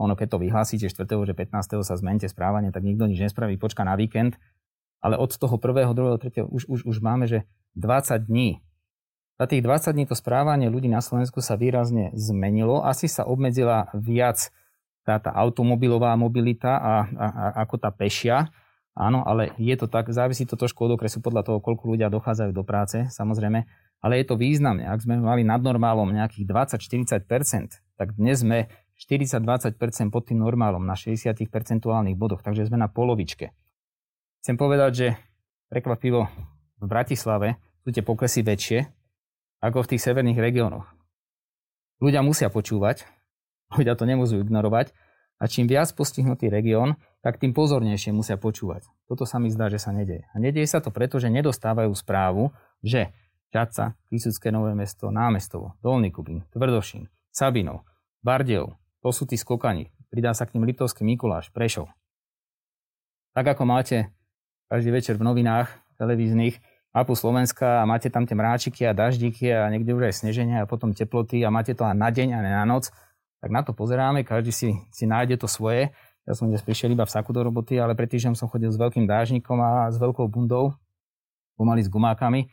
Ono, 0.00 0.12
keď 0.12 0.36
to 0.36 0.38
vyhlásíte 0.44 0.92
4. 0.92 1.08
že 1.08 1.32
15. 1.32 1.88
sa 1.88 1.94
zmente 1.96 2.28
správanie, 2.28 2.68
tak 2.68 2.84
nikto 2.84 3.04
nič 3.08 3.20
nespraví, 3.20 3.56
počka 3.56 3.84
na 3.84 3.96
víkend. 3.96 4.36
Ale 5.00 5.16
od 5.16 5.32
toho 5.32 5.56
1., 5.56 5.96
2., 5.96 6.44
3. 6.44 6.48
už, 6.48 6.68
už, 6.68 6.80
už 6.84 6.96
máme, 7.00 7.24
že 7.24 7.48
20 7.76 8.28
dní. 8.28 8.60
Za 9.40 9.48
tých 9.48 9.64
20 9.64 9.96
dní 9.96 10.04
to 10.04 10.12
správanie 10.12 10.68
ľudí 10.68 10.92
na 10.92 11.00
Slovensku 11.00 11.40
sa 11.40 11.56
výrazne 11.56 12.12
zmenilo. 12.12 12.84
Asi 12.84 13.08
sa 13.08 13.24
obmedzila 13.24 13.88
viac 13.96 14.52
tá, 15.08 15.16
tá 15.16 15.32
automobilová 15.32 16.12
mobilita 16.20 16.76
a, 16.76 16.94
a, 17.16 17.26
a 17.26 17.44
ako 17.64 17.80
tá 17.80 17.88
pešia 17.88 18.52
Áno, 18.98 19.22
ale 19.22 19.54
je 19.56 19.72
to 19.78 19.86
tak, 19.86 20.10
závisí 20.10 20.42
to 20.44 20.58
trošku 20.58 20.82
od 20.84 20.98
okresu 20.98 21.22
podľa 21.22 21.46
toho, 21.46 21.58
koľko 21.62 21.94
ľudia 21.94 22.10
dochádzajú 22.10 22.50
do 22.50 22.66
práce, 22.66 23.06
samozrejme, 23.08 23.64
ale 24.02 24.12
je 24.20 24.26
to 24.26 24.34
významné. 24.34 24.84
Ak 24.84 25.06
sme 25.06 25.16
mali 25.16 25.46
nad 25.46 25.62
normálom 25.62 26.10
nejakých 26.10 26.44
20-40%, 26.76 27.80
tak 27.94 28.18
dnes 28.18 28.42
sme 28.42 28.66
40-20% 28.98 30.12
pod 30.12 30.28
tým 30.28 30.42
normálom 30.42 30.82
na 30.82 30.98
60 30.98 31.32
percentuálnych 31.48 32.18
bodoch, 32.18 32.42
takže 32.42 32.66
sme 32.66 32.82
na 32.82 32.90
polovičke. 32.90 33.54
Chcem 34.40 34.56
povedať, 34.56 34.90
že 34.96 35.08
prekvapivo 35.68 36.24
v 36.80 36.84
Bratislave 36.88 37.60
sú 37.84 37.92
tie 37.92 38.00
pokresy 38.00 38.40
väčšie 38.40 38.88
ako 39.60 39.84
v 39.84 39.90
tých 39.94 40.04
severných 40.04 40.40
regiónoch. 40.40 40.88
Ľudia 42.00 42.24
musia 42.24 42.48
počúvať, 42.48 43.04
ľudia 43.76 43.92
to 43.92 44.08
nemôžu 44.08 44.40
ignorovať 44.40 44.96
a 45.36 45.44
čím 45.44 45.68
viac 45.68 45.92
postihnutý 45.92 46.48
región, 46.48 46.96
tak 47.20 47.36
tým 47.36 47.52
pozornejšie 47.52 48.16
musia 48.16 48.40
počúvať. 48.40 48.88
Toto 49.04 49.28
sa 49.28 49.36
mi 49.36 49.52
zdá, 49.52 49.68
že 49.68 49.76
sa 49.76 49.92
nedeje. 49.92 50.24
A 50.32 50.40
nedeje 50.40 50.64
sa 50.64 50.80
to 50.80 50.88
preto, 50.88 51.20
že 51.20 51.28
nedostávajú 51.28 51.92
správu, 51.92 52.48
že 52.80 53.12
Čaca, 53.52 54.00
Kisucké 54.08 54.48
Nové 54.48 54.72
mesto, 54.72 55.12
Námestovo, 55.12 55.76
Dolný 55.84 56.08
Kubín, 56.08 56.48
Tvrdošín, 56.48 57.12
Sabinov, 57.28 57.84
Bardejov, 58.24 58.80
to 59.04 59.12
sú 59.12 59.28
tí 59.28 59.36
skokani. 59.36 59.92
Pridá 60.08 60.32
sa 60.32 60.48
k 60.48 60.56
ním 60.56 60.64
Liptovský 60.64 61.04
Mikuláš, 61.04 61.52
Prešov. 61.52 61.92
Tak 63.36 63.56
ako 63.56 63.68
máte 63.68 64.12
každý 64.70 64.94
večer 64.94 65.18
v 65.18 65.26
novinách 65.26 65.66
televíznych 65.98 66.62
mapu 66.94 67.18
Slovenska 67.18 67.82
a 67.82 67.84
máte 67.90 68.06
tam 68.06 68.22
tie 68.22 68.38
mráčiky 68.38 68.86
a 68.86 68.94
daždiky 68.94 69.50
a 69.50 69.66
niekde 69.66 69.90
už 69.98 70.06
aj 70.06 70.22
sneženia 70.22 70.62
a 70.62 70.70
potom 70.70 70.94
teploty 70.94 71.42
a 71.42 71.50
máte 71.50 71.74
to 71.74 71.82
na 71.82 72.08
deň 72.14 72.38
a 72.38 72.38
ne 72.38 72.50
na 72.54 72.62
noc, 72.62 72.94
tak 73.42 73.50
na 73.50 73.66
to 73.66 73.74
pozeráme, 73.74 74.22
každý 74.22 74.54
si, 74.54 74.68
si 74.94 75.10
nájde 75.10 75.42
to 75.42 75.50
svoje. 75.50 75.90
Ja 76.22 76.38
som 76.38 76.46
dnes 76.46 76.62
prišiel 76.62 76.94
iba 76.94 77.02
v 77.02 77.10
saku 77.10 77.34
do 77.34 77.42
roboty, 77.42 77.82
ale 77.82 77.98
pred 77.98 78.06
týždňom 78.06 78.38
som 78.38 78.46
chodil 78.46 78.70
s 78.70 78.78
veľkým 78.78 79.10
dážnikom 79.10 79.58
a 79.58 79.90
s 79.90 79.98
veľkou 79.98 80.30
bundou, 80.30 80.78
pomaly 81.58 81.82
s 81.82 81.90
gumákami. 81.90 82.46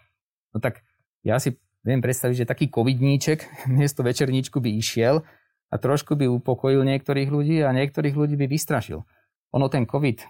No 0.53 0.57
tak 0.57 0.81
ja 1.21 1.37
si 1.37 1.53
viem 1.85 2.01
predstaviť, 2.01 2.35
že 2.41 2.49
taký 2.49 2.65
covidníček 2.73 3.45
miesto 3.77 4.01
večerníčku 4.01 4.57
by 4.57 4.73
išiel 4.73 5.21
a 5.69 5.75
trošku 5.77 6.17
by 6.17 6.25
upokojil 6.25 6.81
niektorých 6.81 7.29
ľudí 7.29 7.61
a 7.61 7.69
niektorých 7.69 8.17
ľudí 8.17 8.33
by 8.41 8.49
vystrašil. 8.49 9.05
Ono 9.53 9.67
ten 9.69 9.85
covid, 9.85 10.25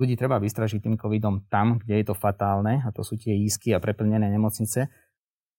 ľudí 0.00 0.16
treba 0.16 0.40
vystrašiť 0.40 0.80
tým 0.80 0.96
covidom 0.96 1.44
tam, 1.52 1.76
kde 1.84 2.00
je 2.00 2.04
to 2.08 2.16
fatálne, 2.16 2.80
a 2.80 2.88
to 2.90 3.04
sú 3.04 3.20
tie 3.20 3.36
ísky 3.36 3.76
a 3.76 3.78
preplnené 3.78 4.32
nemocnice, 4.32 4.88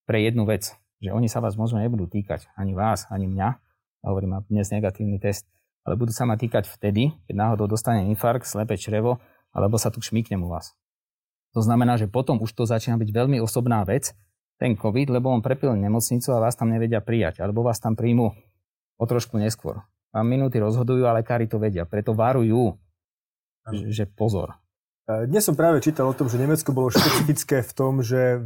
pre 0.10 0.18
jednu 0.26 0.50
vec, 0.50 0.74
že 0.98 1.14
oni 1.14 1.30
sa 1.30 1.40
vás 1.40 1.54
možno 1.54 1.78
nebudú 1.78 2.10
týkať, 2.10 2.50
ani 2.58 2.74
vás, 2.74 3.06
ani 3.14 3.30
mňa, 3.30 3.50
hovorím, 4.02 4.42
mám 4.42 4.44
dnes 4.50 4.74
negatívny 4.74 5.22
test, 5.22 5.46
ale 5.86 5.94
budú 5.94 6.10
sa 6.10 6.26
ma 6.26 6.38
týkať 6.38 6.66
vtedy, 6.66 7.14
keď 7.30 7.36
náhodou 7.38 7.70
dostane 7.70 8.10
infarkt, 8.10 8.50
slepe 8.50 8.74
črevo, 8.78 9.22
alebo 9.54 9.78
sa 9.78 9.94
tu 9.94 10.02
šmíknem 10.02 10.42
u 10.42 10.50
vás. 10.50 10.74
To 11.54 11.62
znamená, 11.62 12.00
že 12.02 12.10
potom 12.10 12.40
už 12.42 12.56
to 12.56 12.64
začína 12.66 12.98
byť 12.98 13.10
veľmi 13.14 13.38
osobná 13.44 13.86
vec, 13.86 14.18
ten 14.62 14.78
COVID, 14.78 15.10
lebo 15.10 15.34
on 15.34 15.42
prepil 15.42 15.74
nemocnicu 15.74 16.30
a 16.38 16.42
vás 16.42 16.54
tam 16.54 16.70
nevedia 16.70 17.02
prijať, 17.02 17.42
alebo 17.42 17.66
vás 17.66 17.82
tam 17.82 17.98
príjmu 17.98 18.30
o 18.98 19.04
trošku 19.10 19.42
neskôr. 19.42 19.82
Vám 20.14 20.28
minúty 20.30 20.62
rozhodujú 20.62 21.10
a 21.10 21.18
lekári 21.18 21.50
to 21.50 21.58
vedia, 21.58 21.90
preto 21.90 22.14
varujú, 22.14 22.78
že 23.69 24.10
pozor. 24.10 24.62
Dnes 25.28 25.43
som 25.43 25.58
práve 25.58 25.84
čítal 25.84 26.08
o 26.08 26.15
tom, 26.15 26.32
že 26.32 26.39
Nemecko 26.39 26.71
bolo 26.71 26.93
špecifické 26.93 27.65
v 27.65 27.71
tom, 27.76 28.00
že 28.00 28.38
e, 28.38 28.39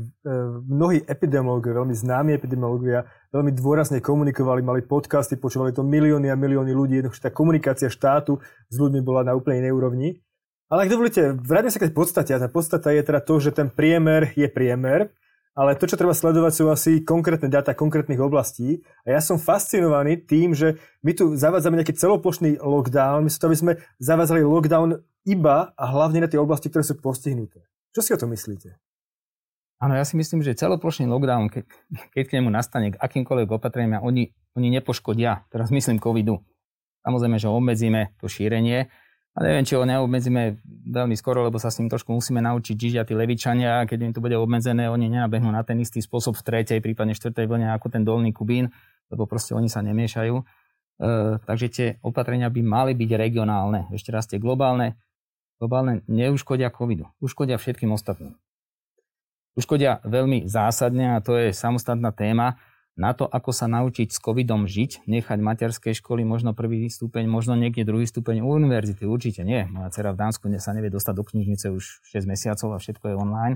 mnohí 0.65 1.04
epidemiológovia, 1.06 1.84
veľmi 1.84 1.93
známi 1.93 2.32
epidemiológovia, 2.34 3.06
veľmi 3.30 3.51
dôrazne 3.54 3.99
komunikovali, 4.01 4.65
mali 4.65 4.82
podcasty, 4.82 5.38
počúvali 5.38 5.75
to 5.75 5.86
milióny 5.86 6.32
a 6.32 6.39
milióny 6.39 6.73
ľudí. 6.73 6.93
Jednoducho 6.97 7.21
tá 7.21 7.30
komunikácia 7.30 7.91
štátu 7.91 8.41
s 8.71 8.75
ľuďmi 8.82 9.04
bola 9.06 9.28
na 9.28 9.38
úplne 9.38 9.67
inej 9.67 9.78
úrovni. 9.78 10.10
Ale 10.71 10.88
ak 10.88 10.93
dovolíte, 10.95 11.21
vráťme 11.38 11.69
sa 11.69 11.80
k 11.84 11.86
tej 11.91 11.93
podstate. 11.93 12.32
A 12.34 12.41
tá 12.41 12.49
podstata 12.49 12.89
je 12.89 13.04
teda 13.04 13.21
to, 13.21 13.38
že 13.38 13.54
ten 13.54 13.69
priemer 13.69 14.34
je 14.34 14.47
priemer 14.49 15.13
ale 15.56 15.80
to, 15.80 15.88
čo 15.88 15.96
treba 15.96 16.12
sledovať, 16.12 16.52
sú 16.52 16.68
asi 16.68 17.00
konkrétne 17.00 17.48
dáta 17.48 17.72
konkrétnych 17.72 18.20
oblastí. 18.20 18.84
A 19.08 19.15
ja 19.15 19.22
som 19.24 19.39
fascinovaný 19.39 20.20
tým, 20.20 20.52
že 20.52 20.76
my 21.00 21.15
tu 21.15 21.32
zavádzame 21.39 21.80
nejaký 21.80 21.96
celoplošný 21.96 22.60
lockdown, 22.60 23.24
my 23.24 23.32
to, 23.32 23.48
aby 23.48 23.58
sme 23.58 23.74
zavádzali 24.04 24.44
lockdown 24.44 25.00
iba 25.24 25.72
a 25.80 25.84
hlavne 25.88 26.28
na 26.28 26.30
tie 26.30 26.36
oblasti, 26.36 26.68
ktoré 26.68 26.84
sú 26.84 27.00
postihnuté. 27.00 27.63
Čo 27.96 28.04
si 28.04 28.12
o 28.12 28.20
to 28.20 28.28
myslíte? 28.28 28.76
Áno, 29.80 29.96
ja 29.96 30.04
si 30.04 30.20
myslím, 30.20 30.44
že 30.44 30.60
celoplošný 30.60 31.08
lockdown, 31.08 31.48
keď, 31.48 31.63
keď 32.12 32.24
k 32.28 32.34
nemu 32.39 32.50
nastane 32.52 32.91
k 32.91 33.00
akýmkoľvek 33.00 33.56
opatreniam, 33.56 34.04
oni, 34.04 34.36
oni 34.60 34.68
nepoškodia, 34.76 35.48
teraz 35.48 35.72
myslím 35.72 36.04
covidu. 36.04 36.44
Samozrejme, 37.08 37.39
že 37.39 37.48
obmedzíme 37.48 38.18
to 38.20 38.28
šírenie, 38.28 38.91
a 39.36 39.43
neviem, 39.43 39.67
či 39.67 39.76
ho 39.76 39.84
neobmedzíme 39.84 40.63
veľmi 40.88 41.15
skoro, 41.19 41.43
lebo 41.43 41.60
sa 41.60 41.67
s 41.67 41.84
ním 41.84 41.91
trošku 41.91 42.08
musíme 42.08 42.39
naučiť 42.39 42.76
žiť 42.80 42.95
a 42.95 43.04
tí 43.04 43.12
levičania, 43.19 43.84
keď 43.84 44.00
im 44.08 44.13
to 44.15 44.24
bude 44.24 44.39
obmedzené, 44.39 44.88
oni 44.88 45.12
nenabehnú 45.12 45.52
na 45.52 45.60
ten 45.67 45.76
istý 45.84 46.00
spôsob 46.00 46.39
v 46.39 46.43
tretej, 46.48 46.80
prípadne 46.80 47.12
štvrtej 47.12 47.43
vlne 47.43 47.67
ako 47.76 47.91
ten 47.91 48.08
dolný 48.08 48.32
Kubín, 48.32 48.71
lebo 49.12 49.28
proste 49.28 49.52
oni 49.52 49.67
sa 49.67 49.84
nemiešajú. 49.84 50.36
E, 50.39 50.43
takže 51.43 51.67
tie 51.67 51.88
opatrenia 52.00 52.48
by 52.48 52.62
mali 52.63 52.95
byť 52.95 53.12
regionálne. 53.12 53.91
Ešte 53.91 54.15
raz 54.15 54.24
tie 54.24 54.39
globálne, 54.39 54.95
globálne 55.60 56.00
neuškodia 56.08 56.71
covidu, 56.71 57.12
uškodia 57.19 57.60
všetkým 57.60 57.91
ostatným. 57.91 58.39
Uškodia 59.60 60.00
veľmi 60.08 60.48
zásadne 60.48 61.15
a 61.15 61.19
to 61.19 61.36
je 61.36 61.52
samostatná 61.52 62.15
téma, 62.15 62.56
na 62.96 63.12
to, 63.12 63.28
ako 63.28 63.52
sa 63.52 63.68
naučiť 63.68 64.08
s 64.08 64.24
covidom 64.24 64.72
žiť, 64.72 65.04
nechať 65.04 65.40
materskej 65.44 66.00
školy, 66.00 66.24
možno 66.24 66.56
prvý 66.56 66.88
stupeň, 66.88 67.28
možno 67.28 67.60
niekde 67.60 67.84
druhý 67.84 68.08
stupeň 68.08 68.40
univerzity, 68.40 69.04
určite 69.04 69.44
nie. 69.44 69.68
Moja 69.68 69.92
dcera 69.92 70.16
v 70.16 70.20
Dánsku 70.24 70.48
sa 70.64 70.72
nevie 70.72 70.88
dostať 70.88 71.14
do 71.20 71.28
knižnice 71.28 71.76
už 71.76 71.84
6 72.08 72.24
mesiacov 72.24 72.72
a 72.72 72.78
všetko 72.80 73.06
je 73.12 73.16
online. 73.20 73.56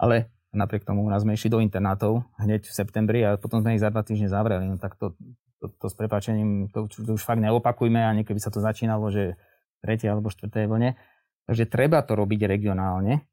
Ale 0.00 0.32
napriek 0.56 0.88
tomu 0.88 1.04
u 1.04 1.10
nás 1.12 1.20
sme 1.28 1.36
išli 1.36 1.52
do 1.52 1.60
internátov 1.60 2.24
hneď 2.40 2.64
v 2.64 2.72
septembri 2.72 3.20
a 3.20 3.36
potom 3.36 3.60
sme 3.60 3.76
ich 3.76 3.84
za 3.84 3.92
dva 3.92 4.00
týždne 4.00 4.32
zavreli. 4.32 4.64
No 4.64 4.80
tak 4.80 4.96
to, 4.96 5.12
to, 5.60 5.68
to 5.68 5.86
s 5.92 5.94
prepačením, 5.94 6.72
to, 6.72 6.88
to 6.88 7.20
už 7.20 7.22
fakt 7.22 7.44
neopakujme 7.44 8.00
a 8.00 8.16
niekedy 8.16 8.40
sa 8.40 8.48
to 8.48 8.64
začínalo, 8.64 9.12
že 9.12 9.36
tretej 9.84 10.08
alebo 10.08 10.32
štvrtej 10.32 10.64
vlne. 10.72 10.96
Takže 11.44 11.68
treba 11.68 12.00
to 12.00 12.16
robiť 12.16 12.48
regionálne, 12.48 13.28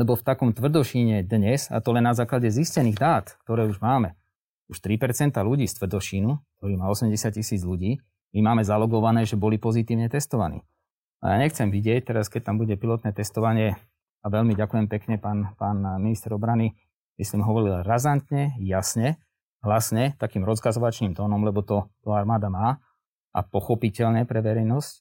lebo 0.00 0.16
v 0.16 0.24
takom 0.24 0.56
tvrdošíne 0.56 1.20
dnes, 1.28 1.68
a 1.68 1.84
to 1.84 1.92
len 1.92 2.08
na 2.08 2.16
základe 2.16 2.48
zistených 2.48 2.96
dát, 2.96 3.26
ktoré 3.44 3.68
už 3.68 3.84
máme, 3.84 4.16
už 4.66 4.82
3% 4.82 5.34
ľudí 5.42 5.66
z 5.66 5.74
tvrdošínu, 5.78 6.30
ktorý 6.58 6.74
má 6.78 6.90
80 6.90 7.14
tisíc 7.34 7.62
ľudí, 7.62 8.02
my 8.34 8.52
máme 8.52 8.62
zalogované, 8.66 9.24
že 9.24 9.38
boli 9.38 9.56
pozitívne 9.56 10.10
testovaní. 10.10 10.60
A 11.22 11.34
ja 11.34 11.36
nechcem 11.40 11.70
vidieť, 11.72 12.12
teraz 12.12 12.28
keď 12.28 12.52
tam 12.52 12.56
bude 12.60 12.74
pilotné 12.76 13.14
testovanie, 13.14 13.78
a 14.20 14.26
veľmi 14.26 14.58
ďakujem 14.58 14.90
pekne, 14.90 15.22
pán, 15.22 15.54
pán 15.54 15.78
minister 16.02 16.34
obrany, 16.34 16.74
myslím, 17.14 17.46
hovoril 17.46 17.86
razantne, 17.86 18.58
jasne, 18.58 19.22
hlasne, 19.62 20.18
takým 20.18 20.42
rozkazovačným 20.42 21.14
tónom, 21.14 21.38
lebo 21.46 21.62
to, 21.62 21.86
to 22.02 22.10
armáda 22.10 22.50
má 22.50 22.82
a 23.30 23.40
pochopiteľne 23.46 24.26
pre 24.26 24.42
verejnosť 24.42 24.92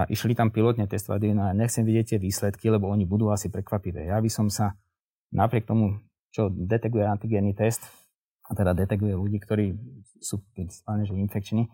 a 0.00 0.08
išli 0.08 0.32
tam 0.32 0.48
pilotne 0.48 0.88
testovať 0.88 1.36
no 1.36 1.44
a 1.44 1.52
nechcem 1.52 1.84
vidieť 1.84 2.16
tie 2.16 2.18
výsledky, 2.18 2.72
lebo 2.72 2.88
oni 2.88 3.04
budú 3.04 3.28
asi 3.28 3.52
prekvapivé. 3.52 4.08
Ja 4.08 4.16
by 4.16 4.30
som 4.32 4.48
sa 4.48 4.80
napriek 5.28 5.68
tomu, 5.68 6.00
čo 6.32 6.48
deteguje 6.48 7.04
antigénny 7.04 7.52
test, 7.52 7.84
a 8.52 8.54
teda 8.54 8.76
deteguje 8.76 9.16
ľudí, 9.16 9.40
ktorí 9.40 9.72
sú 10.20 10.44
principálne 10.52 11.08
že 11.08 11.16
infekční, 11.16 11.72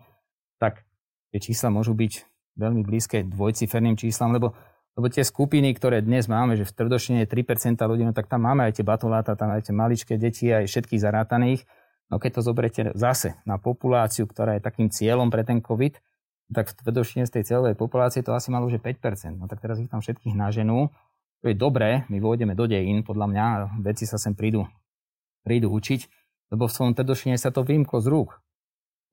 tak 0.55 0.87
tie 1.35 1.43
čísla 1.43 1.67
môžu 1.67 1.91
byť 1.91 2.23
veľmi 2.55 2.87
blízke 2.87 3.27
dvojciferným 3.27 3.99
číslam, 3.99 4.31
lebo, 4.31 4.55
lebo 4.95 5.11
tie 5.11 5.27
skupiny, 5.27 5.75
ktoré 5.75 5.99
dnes 5.99 6.31
máme, 6.31 6.55
že 6.55 6.63
v 6.63 6.71
Trdošine 6.71 7.27
je 7.27 7.31
3% 7.31 7.75
ľudí, 7.83 8.07
no 8.07 8.15
tak 8.15 8.31
tam 8.31 8.47
máme 8.47 8.63
aj 8.63 8.79
tie 8.79 8.87
batoláta, 8.87 9.35
tam 9.35 9.51
aj 9.51 9.67
tie 9.67 9.75
maličké 9.75 10.15
deti, 10.15 10.47
aj 10.47 10.71
všetkých 10.71 11.03
zarátaných. 11.03 11.67
No 12.07 12.17
keď 12.17 12.39
to 12.39 12.41
zoberete 12.47 12.81
zase 12.95 13.35
na 13.43 13.59
populáciu, 13.59 14.23
ktorá 14.25 14.55
je 14.57 14.63
takým 14.63 14.87
cieľom 14.87 15.27
pre 15.27 15.43
ten 15.43 15.59
COVID, 15.59 15.99
tak 16.49 16.73
v 16.73 16.77
tvrdošine 16.81 17.29
z 17.29 17.31
tej 17.39 17.43
celovej 17.45 17.77
populácie 17.77 18.25
to 18.25 18.33
asi 18.33 18.49
malo 18.49 18.65
že 18.71 18.81
5%. 18.81 19.37
No 19.37 19.45
tak 19.45 19.61
teraz 19.61 19.77
ich 19.77 19.91
tam 19.91 20.01
všetkých 20.01 20.33
naženú. 20.33 20.89
To 21.39 21.45
je 21.47 21.55
dobré, 21.55 22.03
my 22.09 22.17
vôjdeme 22.19 22.57
do 22.57 22.67
dejín, 22.67 23.05
podľa 23.05 23.27
mňa, 23.31 23.45
veci 23.85 24.03
sa 24.03 24.19
sem 24.19 24.35
prídu, 24.35 24.67
prídu 25.45 25.71
učiť, 25.71 26.18
lebo 26.49 26.69
v 26.69 26.75
svojom 26.75 26.93
tvrdošine 26.97 27.37
sa 27.37 27.53
to 27.53 27.65
vymklo 27.65 28.01
z 28.01 28.07
rúk. 28.09 28.41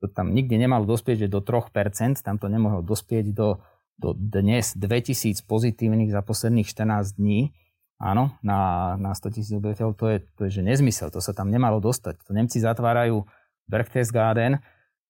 To 0.01 0.05
tam 0.09 0.33
nikde 0.33 0.57
nemalo 0.61 0.85
dospieť 0.85 1.25
že 1.25 1.27
do 1.29 1.41
3%, 1.41 1.73
tam 2.21 2.37
to 2.37 2.47
nemohlo 2.49 2.85
dospieť 2.85 3.33
do, 3.33 3.61
do 3.97 4.13
dnes 4.13 4.77
2000 4.77 5.41
pozitívnych 5.45 6.13
za 6.13 6.21
posledných 6.21 6.69
14 6.69 7.17
dní. 7.17 7.53
Áno, 7.97 8.37
na, 8.45 8.93
na 9.01 9.17
100 9.17 9.33
tisíc 9.33 9.53
obyvateľov, 9.57 9.97
to 9.97 10.05
je, 10.13 10.17
to 10.37 10.41
je 10.45 10.61
že 10.61 10.61
nezmysel, 10.61 11.09
to 11.09 11.17
sa 11.17 11.33
tam 11.33 11.49
nemalo 11.49 11.81
dostať. 11.81 12.21
To 12.29 12.31
Nemci 12.37 12.61
zatvárajú 12.61 13.25
Berchtesgaden, 13.65 14.61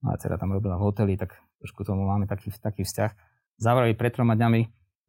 a 0.08 0.16
teda 0.16 0.40
tam 0.40 0.56
robila 0.56 0.80
v 0.80 0.88
hoteli, 0.88 1.14
tak 1.20 1.36
trošku 1.60 1.84
tomu 1.84 2.08
máme 2.08 2.30
taký, 2.32 2.54
taký 2.56 2.88
vzťah, 2.88 3.12
zavrali 3.60 3.92
pred 3.98 4.16
troma 4.16 4.40
dňami 4.40 4.62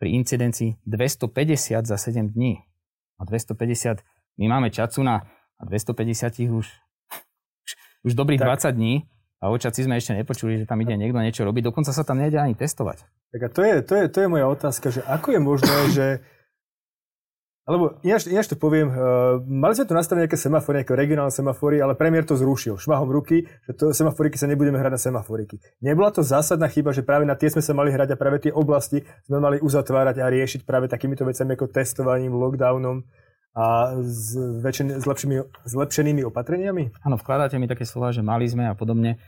pri 0.03 0.09
incidencii 0.17 0.83
250 0.83 1.87
za 1.87 1.97
7 1.97 2.35
dní. 2.35 2.65
A 3.19 3.27
250, 3.27 4.03
my 4.43 4.47
máme 4.47 4.75
Čacuna 4.75 5.27
a 5.59 5.63
250 5.67 6.51
už, 6.51 6.67
už, 8.05 8.15
dobrých 8.15 8.43
tak. 8.43 8.71
20 8.71 8.79
dní 8.79 8.95
a 9.39 9.51
o 9.51 9.57
Čaci 9.59 9.87
sme 9.87 9.99
ešte 9.99 10.19
nepočuli, 10.19 10.59
že 10.63 10.67
tam 10.67 10.83
ide 10.83 10.99
niekto 10.99 11.19
niečo 11.23 11.47
robiť, 11.47 11.71
dokonca 11.71 11.95
sa 11.95 12.03
tam 12.03 12.19
nejde 12.19 12.39
ani 12.43 12.59
testovať. 12.59 13.07
Tak 13.31 13.41
a 13.45 13.49
to 13.49 13.61
je, 13.63 13.75
to 13.87 13.93
je, 13.95 14.05
to 14.11 14.19
je 14.25 14.29
moja 14.29 14.47
otázka, 14.51 14.91
že 14.91 15.01
ako 15.07 15.29
je 15.37 15.41
možné, 15.41 15.77
že 15.97 16.07
alebo 17.69 18.01
ináč, 18.01 18.25
ináč 18.33 18.49
to 18.49 18.57
poviem, 18.57 18.89
uh, 18.89 19.45
mali 19.45 19.77
sme 19.77 19.85
tu 19.85 19.93
nastavené 19.93 20.25
nejaké 20.25 20.41
semafory, 20.41 20.81
nejaké 20.81 20.97
regionálne 20.97 21.29
semafory, 21.29 21.85
ale 21.85 21.93
premiér 21.93 22.25
to 22.25 22.33
zrušil 22.33 22.81
šmahom 22.81 23.13
ruky, 23.13 23.45
že 23.69 23.77
to 23.77 23.93
semaforiky 23.93 24.41
sa 24.41 24.49
nebudeme 24.49 24.81
hrať 24.81 24.93
na 24.97 24.97
semaforiky. 24.97 25.61
Nebola 25.85 26.09
to 26.09 26.25
zásadná 26.25 26.65
chyba, 26.73 26.97
že 26.97 27.05
práve 27.05 27.29
na 27.29 27.37
tie 27.37 27.53
sme 27.53 27.61
sa 27.61 27.77
mali 27.77 27.93
hrať 27.93 28.17
a 28.17 28.21
práve 28.21 28.41
tie 28.41 28.57
oblasti 28.57 29.05
sme 29.29 29.37
mali 29.37 29.61
uzatvárať 29.61 30.17
a 30.25 30.33
riešiť 30.33 30.65
práve 30.65 30.89
takýmito 30.89 31.29
vecami 31.29 31.61
ako 31.61 31.69
testovaním, 31.69 32.33
lockdownom 32.41 33.05
a 33.57 33.97
s, 34.03 34.37
väčšin, 34.37 35.01
s, 35.01 35.05
lepšími, 35.09 35.37
s 35.65 35.73
lepšenými 35.73 36.23
opatreniami? 36.27 36.93
Áno, 37.05 37.17
vkladáte 37.17 37.57
mi 37.57 37.71
také 37.71 37.89
slova, 37.89 38.13
že 38.13 38.25
mali 38.25 38.49
sme 38.49 38.69
a 38.69 38.75
podobne. 38.77 39.21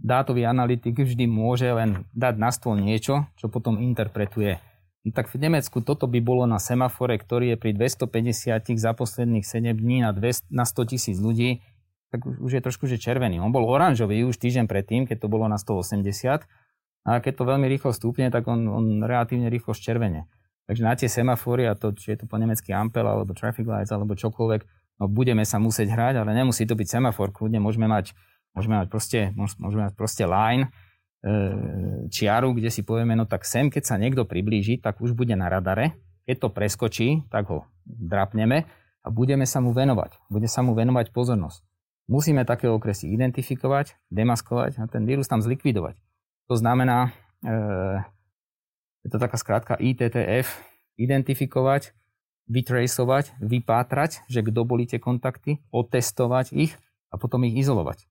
Dátový 0.00 0.46
analytik 0.46 0.98
vždy 0.98 1.26
môže 1.26 1.66
len 1.66 2.06
dať 2.14 2.34
na 2.38 2.50
stôl 2.54 2.78
niečo, 2.78 3.26
čo 3.38 3.50
potom 3.50 3.82
interpretuje 3.82 4.62
No 5.06 5.14
tak 5.14 5.30
v 5.30 5.38
Nemecku 5.38 5.86
toto 5.86 6.10
by 6.10 6.18
bolo 6.18 6.50
na 6.50 6.58
semafore, 6.58 7.14
ktorý 7.14 7.54
je 7.54 7.56
pri 7.62 7.70
250 7.78 8.74
za 8.74 8.90
posledných 8.90 9.46
7 9.46 9.78
dní 9.78 10.02
na, 10.02 10.10
200, 10.10 10.50
na 10.50 10.66
100 10.66 10.90
tisíc 10.90 11.22
ľudí, 11.22 11.62
tak 12.10 12.26
už 12.26 12.58
je 12.58 12.60
trošku 12.60 12.90
že 12.90 12.98
červený. 12.98 13.38
On 13.38 13.54
bol 13.54 13.62
oranžový 13.70 14.26
už 14.26 14.34
týždeň 14.42 14.66
predtým, 14.66 15.06
keď 15.06 15.22
to 15.22 15.30
bolo 15.30 15.46
na 15.46 15.62
180 15.62 16.42
a 17.06 17.10
keď 17.22 17.32
to 17.38 17.44
veľmi 17.46 17.70
rýchlo 17.70 17.94
stúpne, 17.94 18.34
tak 18.34 18.50
on, 18.50 18.66
on 18.66 19.06
relatívne 19.06 19.46
rýchlo 19.46 19.78
ščervene. 19.78 20.26
Takže 20.66 20.82
na 20.82 20.94
tie 20.98 21.06
semafory 21.06 21.70
a 21.70 21.78
to, 21.78 21.94
či 21.94 22.14
je 22.14 22.22
to 22.22 22.26
po 22.26 22.38
nemecky 22.38 22.74
Ampel 22.74 23.06
alebo 23.06 23.34
traffic 23.34 23.66
lights 23.66 23.94
alebo 23.94 24.18
čokoľvek, 24.18 24.60
no 24.98 25.04
budeme 25.06 25.46
sa 25.46 25.62
musieť 25.62 25.94
hrať, 25.94 26.14
ale 26.22 26.34
nemusí 26.34 26.66
to 26.66 26.74
byť 26.74 26.98
semafor, 26.98 27.30
kľudne 27.30 27.62
môžeme 27.62 27.86
mať, 27.86 28.18
môžeme 28.52 28.82
mať 28.82 28.88
proste, 28.90 29.20
môžeme 29.38 29.86
mať 29.86 29.94
proste 29.94 30.26
line, 30.26 30.70
E, 31.26 31.32
čiaru, 32.06 32.54
kde 32.54 32.70
si 32.70 32.86
povieme, 32.86 33.18
no 33.18 33.26
tak 33.26 33.42
sem, 33.42 33.66
keď 33.66 33.82
sa 33.82 33.96
niekto 33.98 34.22
priblíži, 34.28 34.78
tak 34.78 35.02
už 35.02 35.16
bude 35.18 35.34
na 35.34 35.50
radare. 35.50 35.98
Keď 36.22 36.36
to 36.38 36.48
preskočí, 36.54 37.08
tak 37.34 37.50
ho 37.50 37.66
drapneme 37.82 38.62
a 39.02 39.08
budeme 39.10 39.42
sa 39.42 39.58
mu 39.58 39.74
venovať. 39.74 40.22
Bude 40.30 40.46
sa 40.46 40.62
mu 40.62 40.78
venovať 40.78 41.10
pozornosť. 41.10 41.66
Musíme 42.06 42.46
také 42.46 42.70
okresy 42.70 43.10
identifikovať, 43.10 43.98
demaskovať 44.14 44.78
a 44.78 44.86
ten 44.86 45.02
vírus 45.02 45.26
tam 45.26 45.42
zlikvidovať. 45.42 45.98
To 46.46 46.54
znamená, 46.54 47.10
e, 47.42 47.50
je 49.06 49.08
to 49.14 49.22
taká 49.22 49.38
skrátka 49.38 49.78
ITTF, 49.78 50.50
identifikovať, 50.98 51.94
vytracovať, 52.50 53.38
vypátrať, 53.38 54.26
že 54.26 54.42
kto 54.42 54.66
boli 54.66 54.90
tie 54.90 54.98
kontakty, 54.98 55.62
otestovať 55.70 56.50
ich 56.50 56.74
a 57.10 57.14
potom 57.14 57.46
ich 57.46 57.54
izolovať. 57.54 58.10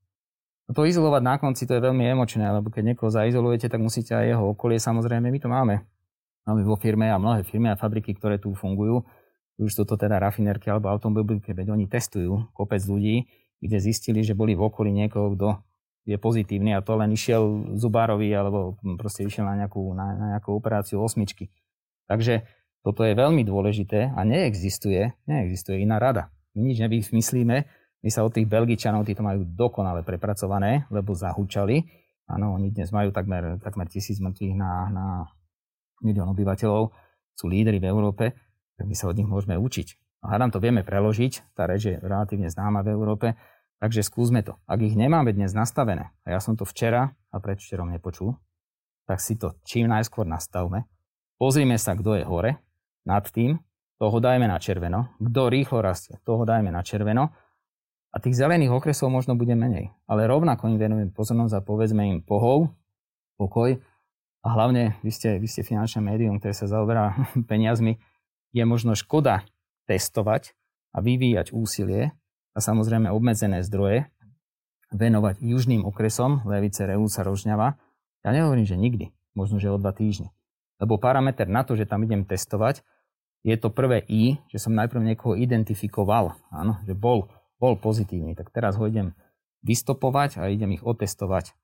No 0.66 0.72
to 0.72 0.88
izolovať 0.88 1.22
na 1.22 1.36
konci 1.36 1.68
to 1.68 1.76
je 1.76 1.84
veľmi 1.84 2.08
emočné, 2.16 2.48
lebo 2.48 2.72
keď 2.72 2.96
niekoho 2.96 3.12
zaizolujete, 3.12 3.68
tak 3.68 3.84
musíte 3.84 4.16
aj 4.16 4.26
jeho 4.34 4.44
okolie, 4.56 4.80
samozrejme, 4.80 5.28
my 5.28 5.40
to 5.44 5.52
máme. 5.52 5.76
Máme 6.48 6.62
vo 6.64 6.80
firme 6.80 7.12
a 7.12 7.20
mnohé 7.20 7.44
firmy 7.44 7.70
a 7.70 7.76
fabriky, 7.76 8.16
ktoré 8.16 8.40
tu 8.40 8.56
fungujú. 8.56 9.04
Už 9.60 9.72
sú 9.76 9.84
to 9.84 10.00
teda 10.00 10.16
rafinerky 10.16 10.72
alebo 10.72 10.90
automobilky, 10.90 11.52
veď 11.52 11.76
oni 11.76 11.92
testujú 11.92 12.50
kopec 12.56 12.80
ľudí, 12.88 13.28
kde 13.60 13.78
zistili, 13.84 14.24
že 14.24 14.32
boli 14.32 14.56
v 14.56 14.64
okolí 14.64 14.96
niekoho, 14.96 15.36
kto 15.36 15.60
je 16.06 16.18
pozitívny 16.22 16.78
a 16.78 16.86
to 16.86 16.94
len 17.02 17.10
išiel 17.10 17.74
zubárovi 17.74 18.30
alebo 18.30 18.78
proste 18.96 19.26
išiel 19.26 19.50
na 19.50 19.66
nejakú, 19.66 19.82
na, 19.98 20.14
na 20.14 20.26
nejakú 20.38 20.54
operáciu 20.54 21.02
osmičky. 21.02 21.50
Takže 22.06 22.46
toto 22.86 23.02
je 23.02 23.18
veľmi 23.18 23.42
dôležité 23.42 24.14
a 24.14 24.22
neexistuje, 24.22 25.18
neexistuje 25.26 25.82
iná 25.82 25.98
rada. 25.98 26.30
My 26.54 26.70
nič 26.70 26.78
nevymyslíme, 26.86 27.58
my 28.06 28.10
sa 28.14 28.22
od 28.22 28.38
tých 28.38 28.46
Belgičanov, 28.46 29.10
tí 29.10 29.18
to 29.18 29.26
majú 29.26 29.42
dokonale 29.50 30.06
prepracované, 30.06 30.86
lebo 30.94 31.18
zahúčali. 31.18 31.82
Áno, 32.30 32.54
oni 32.54 32.70
dnes 32.70 32.94
majú 32.94 33.10
takmer, 33.10 33.58
takmer 33.58 33.90
tisíc 33.90 34.22
mŕtvych 34.22 34.54
na, 34.54 34.72
na 34.94 35.06
milión 36.06 36.30
obyvateľov, 36.30 36.94
sú 37.34 37.50
lídry 37.50 37.82
v 37.82 37.90
Európe, 37.90 38.38
tak 38.78 38.86
my 38.86 38.94
sa 38.94 39.10
od 39.10 39.18
nich 39.18 39.26
môžeme 39.26 39.58
učiť. 39.58 40.22
A 40.22 40.38
hádam 40.38 40.54
to 40.54 40.62
vieme 40.62 40.86
preložiť, 40.86 41.58
tá 41.58 41.66
reč 41.66 41.90
je 41.90 41.98
relatívne 41.98 42.50
známa 42.50 42.86
v 42.86 42.94
Európe, 42.94 43.34
takže 43.80 44.06
skúsme 44.06 44.42
to. 44.42 44.56
Ak 44.68 44.80
ich 44.82 44.96
nemáme 44.98 45.32
dnes 45.32 45.52
nastavené, 45.52 46.12
a 46.24 46.28
ja 46.36 46.40
som 46.40 46.56
to 46.56 46.64
včera 46.64 47.16
a 47.32 47.38
predvčerom 47.40 47.92
nepočul, 47.92 48.36
tak 49.06 49.22
si 49.22 49.38
to 49.38 49.58
čím 49.64 49.92
najskôr 49.92 50.26
nastavme. 50.26 50.90
Pozrime 51.38 51.78
sa, 51.78 51.94
kto 51.94 52.18
je 52.20 52.24
hore 52.26 52.58
nad 53.06 53.24
tým, 53.28 53.60
toho 53.96 54.18
dajme 54.20 54.48
na 54.48 54.60
červeno. 54.60 55.16
Kto 55.20 55.48
rýchlo 55.48 55.80
rastie, 55.80 56.20
toho 56.28 56.44
dajme 56.44 56.72
na 56.72 56.84
červeno 56.84 57.32
a 58.12 58.18
tých 58.20 58.40
zelených 58.40 58.72
okresov 58.72 59.12
možno 59.12 59.36
bude 59.36 59.56
menej. 59.56 59.92
Ale 60.08 60.28
rovnako 60.28 60.72
im 60.72 60.80
venujeme 60.80 61.12
pozornosť 61.12 61.60
a 61.60 61.66
povedzme 61.66 62.04
im 62.08 62.20
pohov, 62.24 62.72
pokoj. 63.36 63.76
A 64.46 64.48
hlavne, 64.52 64.96
vy 65.04 65.12
ste, 65.12 65.36
vy 65.36 65.48
ste 65.52 65.68
finančné 65.68 66.00
médium, 66.00 66.40
ktoré 66.40 66.56
sa 66.56 66.68
zaoberá 66.68 67.16
peniazmi, 67.52 68.00
je 68.56 68.64
možno 68.64 68.96
škoda 68.96 69.44
testovať 69.88 70.56
a 70.96 71.04
vyvíjať 71.04 71.52
úsilie 71.52 72.16
a 72.56 72.60
samozrejme 72.64 73.12
obmedzené 73.12 73.62
zdroje 73.68 74.08
venovať 74.96 75.44
južným 75.44 75.84
okresom 75.84 76.48
Levice, 76.48 76.88
Reusa, 76.88 77.28
Rožňava. 77.28 77.76
Ja 78.24 78.32
nehovorím, 78.32 78.64
že 78.64 78.80
nikdy, 78.80 79.12
možno, 79.36 79.60
že 79.60 79.68
o 79.68 79.78
dva 79.78 79.92
týždne. 79.92 80.32
Lebo 80.80 80.96
parameter 80.96 81.52
na 81.52 81.68
to, 81.68 81.76
že 81.76 81.86
tam 81.86 82.08
idem 82.08 82.24
testovať, 82.24 82.82
je 83.46 83.54
to 83.60 83.70
prvé 83.70 84.02
I, 84.10 84.42
že 84.50 84.58
som 84.58 84.74
najprv 84.74 85.06
niekoho 85.06 85.38
identifikoval, 85.38 86.34
áno, 86.50 86.82
že 86.88 86.98
bol 86.98 87.30
bol 87.60 87.80
pozitívny, 87.80 88.36
tak 88.36 88.52
teraz 88.52 88.76
ho 88.76 88.86
idem 88.88 89.16
vystopovať 89.64 90.38
a 90.40 90.52
idem 90.52 90.76
ich 90.76 90.84
otestovať. 90.84 91.56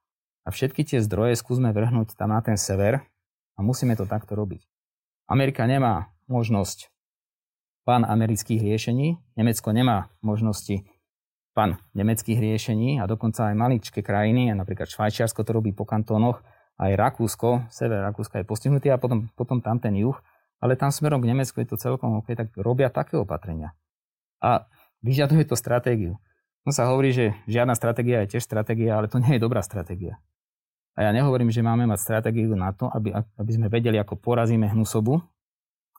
A 0.42 0.50
všetky 0.50 0.82
tie 0.88 1.00
zdroje 1.04 1.38
skúsme 1.38 1.70
vrhnúť 1.70 2.18
tam 2.18 2.34
na 2.34 2.42
ten 2.42 2.58
sever 2.58 3.06
a 3.54 3.60
musíme 3.62 3.94
to 3.94 4.10
takto 4.10 4.34
robiť. 4.34 4.66
Amerika 5.30 5.68
nemá 5.70 6.10
možnosť 6.26 6.90
pán 7.92 8.08
amerických 8.08 8.64
riešení, 8.64 9.20
Nemecko 9.36 9.76
nemá 9.76 10.08
možnosti 10.24 10.88
pán 11.52 11.76
nemeckých 11.92 12.40
riešení 12.40 13.04
a 13.04 13.08
dokonca 13.08 13.52
aj 13.52 13.56
maličké 13.60 14.00
krajiny, 14.00 14.48
napríklad 14.56 14.88
Švajčiarsko 14.88 15.44
to 15.44 15.52
robí 15.52 15.76
po 15.76 15.84
kantónoch, 15.84 16.40
aj 16.80 16.96
Rakúsko, 16.96 17.68
sever 17.68 18.00
Rakúska 18.00 18.40
je 18.40 18.48
postihnutý 18.48 18.88
a 18.88 18.96
potom, 18.96 19.28
potom 19.36 19.60
tam 19.60 19.76
ten 19.84 19.92
juh, 20.00 20.16
ale 20.64 20.80
tam 20.80 20.88
smerom 20.88 21.20
k 21.20 21.36
Nemecku 21.36 21.60
je 21.60 21.68
to 21.68 21.76
celkom 21.76 22.24
OK, 22.24 22.32
tak 22.32 22.56
robia 22.56 22.88
také 22.88 23.20
opatrenia. 23.20 23.76
A 24.40 24.72
vyžaduje 25.04 25.44
to 25.44 25.60
stratégiu. 25.60 26.16
No 26.64 26.72
sa 26.72 26.88
hovorí, 26.88 27.12
že 27.12 27.36
žiadna 27.44 27.76
stratégia 27.76 28.24
je 28.24 28.40
tiež 28.40 28.48
stratégia, 28.48 28.96
ale 28.96 29.12
to 29.12 29.20
nie 29.20 29.36
je 29.36 29.44
dobrá 29.44 29.60
stratégia. 29.60 30.16
A 30.96 31.04
ja 31.04 31.12
nehovorím, 31.12 31.52
že 31.52 31.60
máme 31.60 31.84
mať 31.92 32.00
stratégiu 32.08 32.56
na 32.56 32.72
to, 32.72 32.88
aby, 32.88 33.12
aby 33.12 33.52
sme 33.52 33.68
vedeli, 33.68 34.00
ako 34.00 34.16
porazíme 34.16 34.72
hnusobu, 34.72 35.20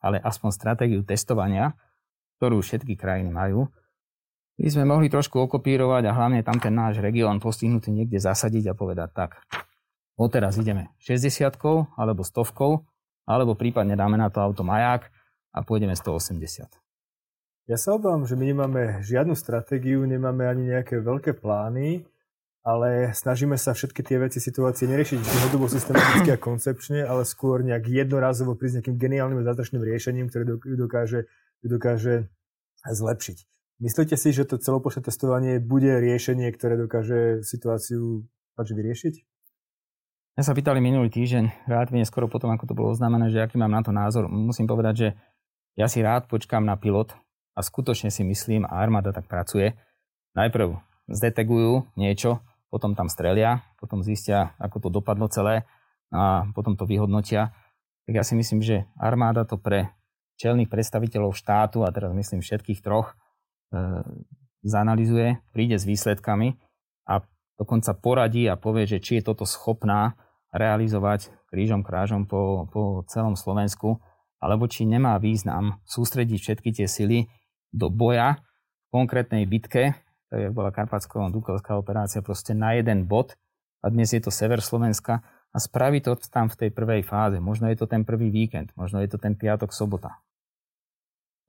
ale 0.03 0.19
aspoň 0.19 0.51
stratégiu 0.51 1.01
testovania, 1.07 1.79
ktorú 2.37 2.61
všetky 2.61 2.99
krajiny 2.99 3.31
majú, 3.31 3.71
by 4.59 4.69
sme 4.69 4.85
mohli 4.85 5.09
trošku 5.09 5.41
okopírovať 5.49 6.03
a 6.07 6.13
hlavne 6.13 6.45
tam 6.45 6.61
ten 6.61 6.75
náš 6.77 7.01
región 7.01 7.41
postihnutý 7.41 7.89
niekde 7.89 8.21
zasadiť 8.21 8.75
a 8.75 8.79
povedať 8.79 9.11
tak, 9.15 9.31
odteraz 10.19 10.61
ideme 10.61 10.93
60 11.01 11.41
alebo 11.97 12.23
stovkou, 12.23 12.85
alebo 13.25 13.57
prípadne 13.57 13.97
dáme 13.97 14.19
na 14.19 14.29
to 14.29 14.43
auto 14.43 14.67
maják 14.67 15.09
a 15.55 15.65
pôjdeme 15.65 15.97
180. 15.97 16.69
Ja 17.71 17.79
sa 17.79 17.95
obávam, 17.95 18.27
že 18.27 18.35
my 18.35 18.45
nemáme 18.51 18.83
žiadnu 19.07 19.39
stratégiu, 19.39 20.03
nemáme 20.03 20.51
ani 20.51 20.75
nejaké 20.75 20.99
veľké 20.99 21.39
plány, 21.39 22.03
ale 22.63 23.11
snažíme 23.11 23.59
sa 23.59 23.75
všetky 23.75 24.07
tie 24.07 24.23
veci, 24.23 24.39
situácie 24.39 24.87
neriešiť 24.87 25.19
dlhodobo 25.19 25.67
systematicky 25.67 26.31
a 26.31 26.39
koncepčne, 26.39 27.03
ale 27.03 27.27
skôr 27.27 27.67
nejak 27.67 27.91
jednorazovo 27.91 28.55
prísť 28.55 28.83
nejakým 28.83 28.97
geniálnym 29.03 29.43
a 29.43 29.47
zázračným 29.51 29.83
riešením, 29.83 30.31
ktoré 30.31 30.47
ju 30.47 30.77
dokáže, 30.79 31.27
dokáže 31.67 32.31
zlepšiť. 32.87 33.39
Myslíte 33.83 34.15
si, 34.15 34.31
že 34.31 34.47
to 34.47 34.63
celoplošné 34.63 35.03
testovanie 35.03 35.59
bude 35.59 35.91
riešenie, 35.91 36.55
ktoré 36.55 36.79
dokáže 36.79 37.43
situáciu 37.43 38.23
vyriešiť? 38.55 39.15
Ja 40.39 40.47
sa 40.47 40.55
pýtali 40.55 40.79
minulý 40.79 41.11
týždeň, 41.11 41.67
relatívne 41.67 42.07
skoro 42.07 42.31
potom, 42.31 42.55
ako 42.55 42.71
to 42.71 42.79
bolo 42.79 42.95
oznámené, 42.95 43.27
že 43.35 43.43
aký 43.43 43.59
mám 43.59 43.75
na 43.75 43.83
to 43.83 43.91
názor. 43.91 44.31
Musím 44.31 44.71
povedať, 44.71 44.95
že 44.95 45.09
ja 45.75 45.91
si 45.91 45.99
rád 45.99 46.31
počkám 46.31 46.63
na 46.63 46.79
pilot 46.79 47.11
a 47.59 47.61
skutočne 47.61 48.15
si 48.15 48.23
myslím, 48.23 48.63
a 48.71 48.79
armáda 48.79 49.11
tak 49.11 49.27
pracuje, 49.27 49.75
najprv 50.39 50.79
zdetegujú 51.11 51.91
niečo, 51.99 52.39
potom 52.73 52.97
tam 52.97 53.13
strelia, 53.13 53.61
potom 53.77 54.01
zistia, 54.01 54.57
ako 54.57 54.89
to 54.89 54.89
dopadlo 54.89 55.29
celé 55.29 55.69
a 56.09 56.49
potom 56.57 56.73
to 56.73 56.89
vyhodnotia. 56.89 57.53
Tak 58.09 58.17
ja 58.17 58.25
si 58.25 58.33
myslím, 58.33 58.65
že 58.65 58.89
armáda 58.97 59.45
to 59.45 59.61
pre 59.61 59.93
čelných 60.41 60.73
predstaviteľov 60.73 61.37
štátu, 61.37 61.85
a 61.85 61.93
teraz 61.93 62.17
myslím 62.17 62.41
všetkých 62.41 62.81
troch, 62.81 63.13
e, 63.13 64.01
zanalizuje, 64.65 65.45
príde 65.53 65.77
s 65.77 65.85
výsledkami 65.85 66.57
a 67.05 67.21
dokonca 67.61 67.93
poradí 67.93 68.49
a 68.49 68.57
povie, 68.57 68.89
že 68.89 69.05
či 69.05 69.21
je 69.21 69.29
toto 69.29 69.45
schopná 69.45 70.17
realizovať 70.49 71.29
krížom 71.53 71.85
krážom 71.85 72.25
po, 72.25 72.65
po 72.73 73.05
celom 73.13 73.37
Slovensku, 73.37 74.01
alebo 74.41 74.65
či 74.65 74.89
nemá 74.89 75.21
význam 75.21 75.79
sústrediť 75.85 76.39
všetky 76.41 76.71
tie 76.73 76.89
sily 76.89 77.29
do 77.69 77.93
boja 77.93 78.41
v 78.89 78.89
konkrétnej 78.91 79.45
bitke, 79.45 79.95
tak 80.33 80.49
bola 80.57 80.73
Karpatsko-Dukelská 80.73 81.77
operácia, 81.77 82.25
proste 82.25 82.57
na 82.57 82.73
jeden 82.73 83.05
bod 83.05 83.37
a 83.85 83.93
dnes 83.93 84.17
je 84.17 84.23
to 84.25 84.33
sever 84.33 84.65
Slovenska 84.65 85.21
a 85.53 85.57
spraví 85.61 86.01
to 86.01 86.17
tam 86.33 86.49
v 86.49 86.57
tej 86.57 86.71
prvej 86.73 87.05
fáze. 87.05 87.37
Možno 87.37 87.69
je 87.69 87.77
to 87.77 87.85
ten 87.85 88.09
prvý 88.09 88.33
víkend, 88.33 88.73
možno 88.73 89.05
je 89.05 89.13
to 89.13 89.21
ten 89.21 89.37
piatok, 89.37 89.77
sobota. 89.77 90.25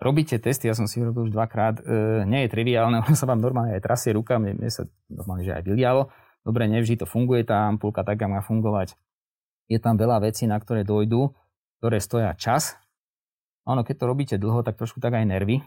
Robíte 0.03 0.35
testy, 0.35 0.67
ja 0.67 0.75
som 0.75 0.83
si 0.83 0.99
robil 0.99 1.31
už 1.31 1.31
dvakrát, 1.31 1.79
e, 1.79 2.27
nie 2.27 2.43
je 2.43 2.51
triviálne, 2.51 2.99
ono 3.07 3.15
sa 3.15 3.23
vám 3.23 3.39
normálne 3.39 3.71
aj 3.79 3.87
trasie 3.87 4.11
ruka, 4.11 4.35
mne, 4.35 4.59
mne 4.59 4.67
sa 4.67 4.83
normálne 5.07 5.47
že 5.47 5.55
aj 5.55 5.63
vylialo. 5.63 6.11
Dobre, 6.43 6.67
nevždy 6.67 6.99
to 6.99 7.07
funguje, 7.07 7.47
tá 7.47 7.71
ampulka 7.71 8.03
tak 8.03 8.19
má 8.27 8.43
fungovať. 8.43 8.99
Je 9.71 9.79
tam 9.79 9.95
veľa 9.95 10.27
vecí, 10.27 10.43
na 10.43 10.59
ktoré 10.59 10.83
dojdú, 10.83 11.31
ktoré 11.79 12.03
stoja 12.03 12.35
čas. 12.35 12.75
Ono, 13.63 13.87
keď 13.87 13.95
to 13.95 14.05
robíte 14.11 14.35
dlho, 14.35 14.59
tak 14.59 14.75
trošku 14.75 14.99
tak 14.99 15.15
aj 15.15 15.23
nervy. 15.23 15.63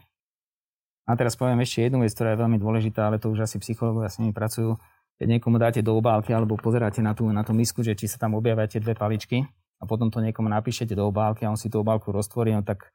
A 1.06 1.14
teraz 1.14 1.38
poviem 1.38 1.62
ešte 1.62 1.86
jednu 1.86 2.02
vec, 2.02 2.10
ktorá 2.10 2.34
je 2.34 2.42
veľmi 2.42 2.58
dôležitá, 2.58 3.06
ale 3.06 3.22
to 3.22 3.30
už 3.30 3.46
asi 3.46 3.62
psychológovia 3.62 4.10
s 4.10 4.18
nimi 4.18 4.34
pracujú. 4.34 4.74
Keď 5.16 5.26
niekomu 5.38 5.56
dáte 5.56 5.80
do 5.80 5.94
obálky 5.94 6.34
alebo 6.34 6.58
pozeráte 6.58 6.98
na 6.98 7.14
tú, 7.14 7.30
na 7.30 7.46
tú 7.46 7.54
misku, 7.54 7.80
že 7.80 7.94
či 7.94 8.10
sa 8.10 8.18
tam 8.18 8.34
objavia 8.34 8.66
dve 8.66 8.92
paličky 8.92 9.46
a 9.78 9.84
potom 9.86 10.10
to 10.10 10.18
niekomu 10.18 10.50
napíšete 10.50 10.98
do 10.98 11.06
obálky 11.08 11.46
a 11.46 11.52
on 11.54 11.56
si 11.56 11.70
tú 11.70 11.80
obálku 11.80 12.10
roztvorí, 12.10 12.52
no 12.52 12.66
tak 12.66 12.90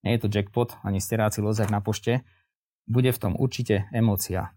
nie 0.00 0.16
je 0.16 0.24
to 0.24 0.32
jackpot 0.32 0.80
ani 0.80 0.98
steráci 0.98 1.44
lozák 1.44 1.68
na 1.68 1.84
pošte, 1.84 2.24
bude 2.88 3.12
v 3.12 3.20
tom 3.20 3.32
určite 3.36 3.86
emócia. 3.92 4.56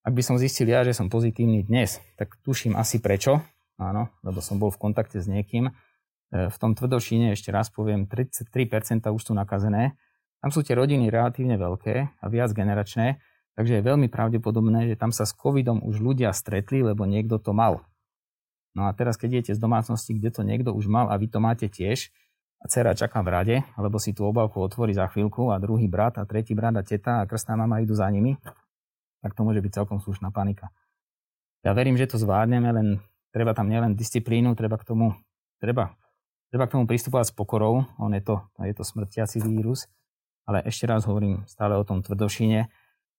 Ak 0.00 0.16
by 0.16 0.22
som 0.24 0.40
zistil 0.40 0.72
ja, 0.72 0.80
že 0.80 0.96
som 0.96 1.12
pozitívny 1.12 1.68
dnes, 1.68 2.00
tak 2.16 2.40
tuším 2.40 2.72
asi 2.72 3.04
prečo, 3.04 3.44
áno, 3.76 4.08
lebo 4.24 4.40
som 4.40 4.56
bol 4.56 4.72
v 4.72 4.80
kontakte 4.80 5.20
s 5.20 5.28
niekým. 5.28 5.68
E, 5.68 5.72
v 6.48 6.56
tom 6.56 6.72
tvrdošíne, 6.72 7.36
ešte 7.36 7.52
raz 7.52 7.68
poviem, 7.68 8.08
33% 8.08 8.48
už 9.12 9.22
sú 9.22 9.32
nakazené, 9.36 10.00
tam 10.40 10.50
sú 10.52 10.64
tie 10.64 10.72
rodiny 10.76 11.12
relatívne 11.12 11.60
veľké 11.60 12.20
a 12.20 12.26
viac 12.32 12.50
generačné, 12.56 13.20
takže 13.56 13.80
je 13.80 13.82
veľmi 13.84 14.08
pravdepodobné, 14.08 14.88
že 14.88 14.96
tam 14.96 15.12
sa 15.12 15.28
s 15.28 15.36
covidom 15.36 15.84
už 15.84 16.00
ľudia 16.00 16.32
stretli, 16.32 16.80
lebo 16.80 17.04
niekto 17.04 17.36
to 17.36 17.52
mal. 17.52 17.84
No 18.72 18.88
a 18.88 18.94
teraz, 18.96 19.20
keď 19.20 19.40
idete 19.40 19.52
z 19.56 19.60
domácnosti, 19.60 20.16
kde 20.16 20.30
to 20.32 20.42
niekto 20.46 20.70
už 20.72 20.88
mal 20.88 21.12
a 21.12 21.18
vy 21.18 21.26
to 21.28 21.42
máte 21.42 21.68
tiež, 21.68 22.08
a 22.60 22.68
dcera 22.68 22.92
čaká 22.92 23.24
v 23.24 23.28
rade, 23.32 23.56
alebo 23.72 23.96
si 23.96 24.12
tú 24.12 24.28
obálku 24.28 24.60
otvorí 24.60 24.92
za 24.92 25.08
chvíľku 25.08 25.48
a 25.48 25.56
druhý 25.56 25.88
brat 25.88 26.20
a 26.20 26.28
tretí 26.28 26.52
brat 26.52 26.76
a 26.76 26.84
teta 26.84 27.24
a 27.24 27.26
krstná 27.28 27.56
mama 27.56 27.80
idú 27.80 27.96
za 27.96 28.04
nimi, 28.12 28.36
tak 29.24 29.32
to 29.32 29.48
môže 29.48 29.64
byť 29.64 29.72
celkom 29.80 29.96
slušná 29.96 30.28
panika. 30.28 30.68
Ja 31.64 31.72
verím, 31.72 31.96
že 31.96 32.08
to 32.08 32.20
zvládneme, 32.20 32.68
len 32.68 32.88
treba 33.32 33.56
tam 33.56 33.68
nielen 33.72 33.96
disciplínu, 33.96 34.52
treba 34.56 34.76
k 34.76 34.84
tomu, 34.92 35.16
treba, 35.56 35.96
treba 36.52 36.68
k 36.68 36.72
tomu 36.76 36.84
pristupovať 36.84 37.32
s 37.32 37.36
pokorou, 37.36 37.88
on 37.96 38.12
je 38.12 38.20
to, 38.24 38.44
je 38.60 38.76
to 38.76 38.84
smrtiaci 38.84 39.40
vírus, 39.40 39.88
ale 40.50 40.66
ešte 40.66 40.90
raz 40.90 41.06
hovorím 41.06 41.46
stále 41.46 41.78
o 41.78 41.86
tom 41.86 42.02
tvrdošine. 42.02 42.66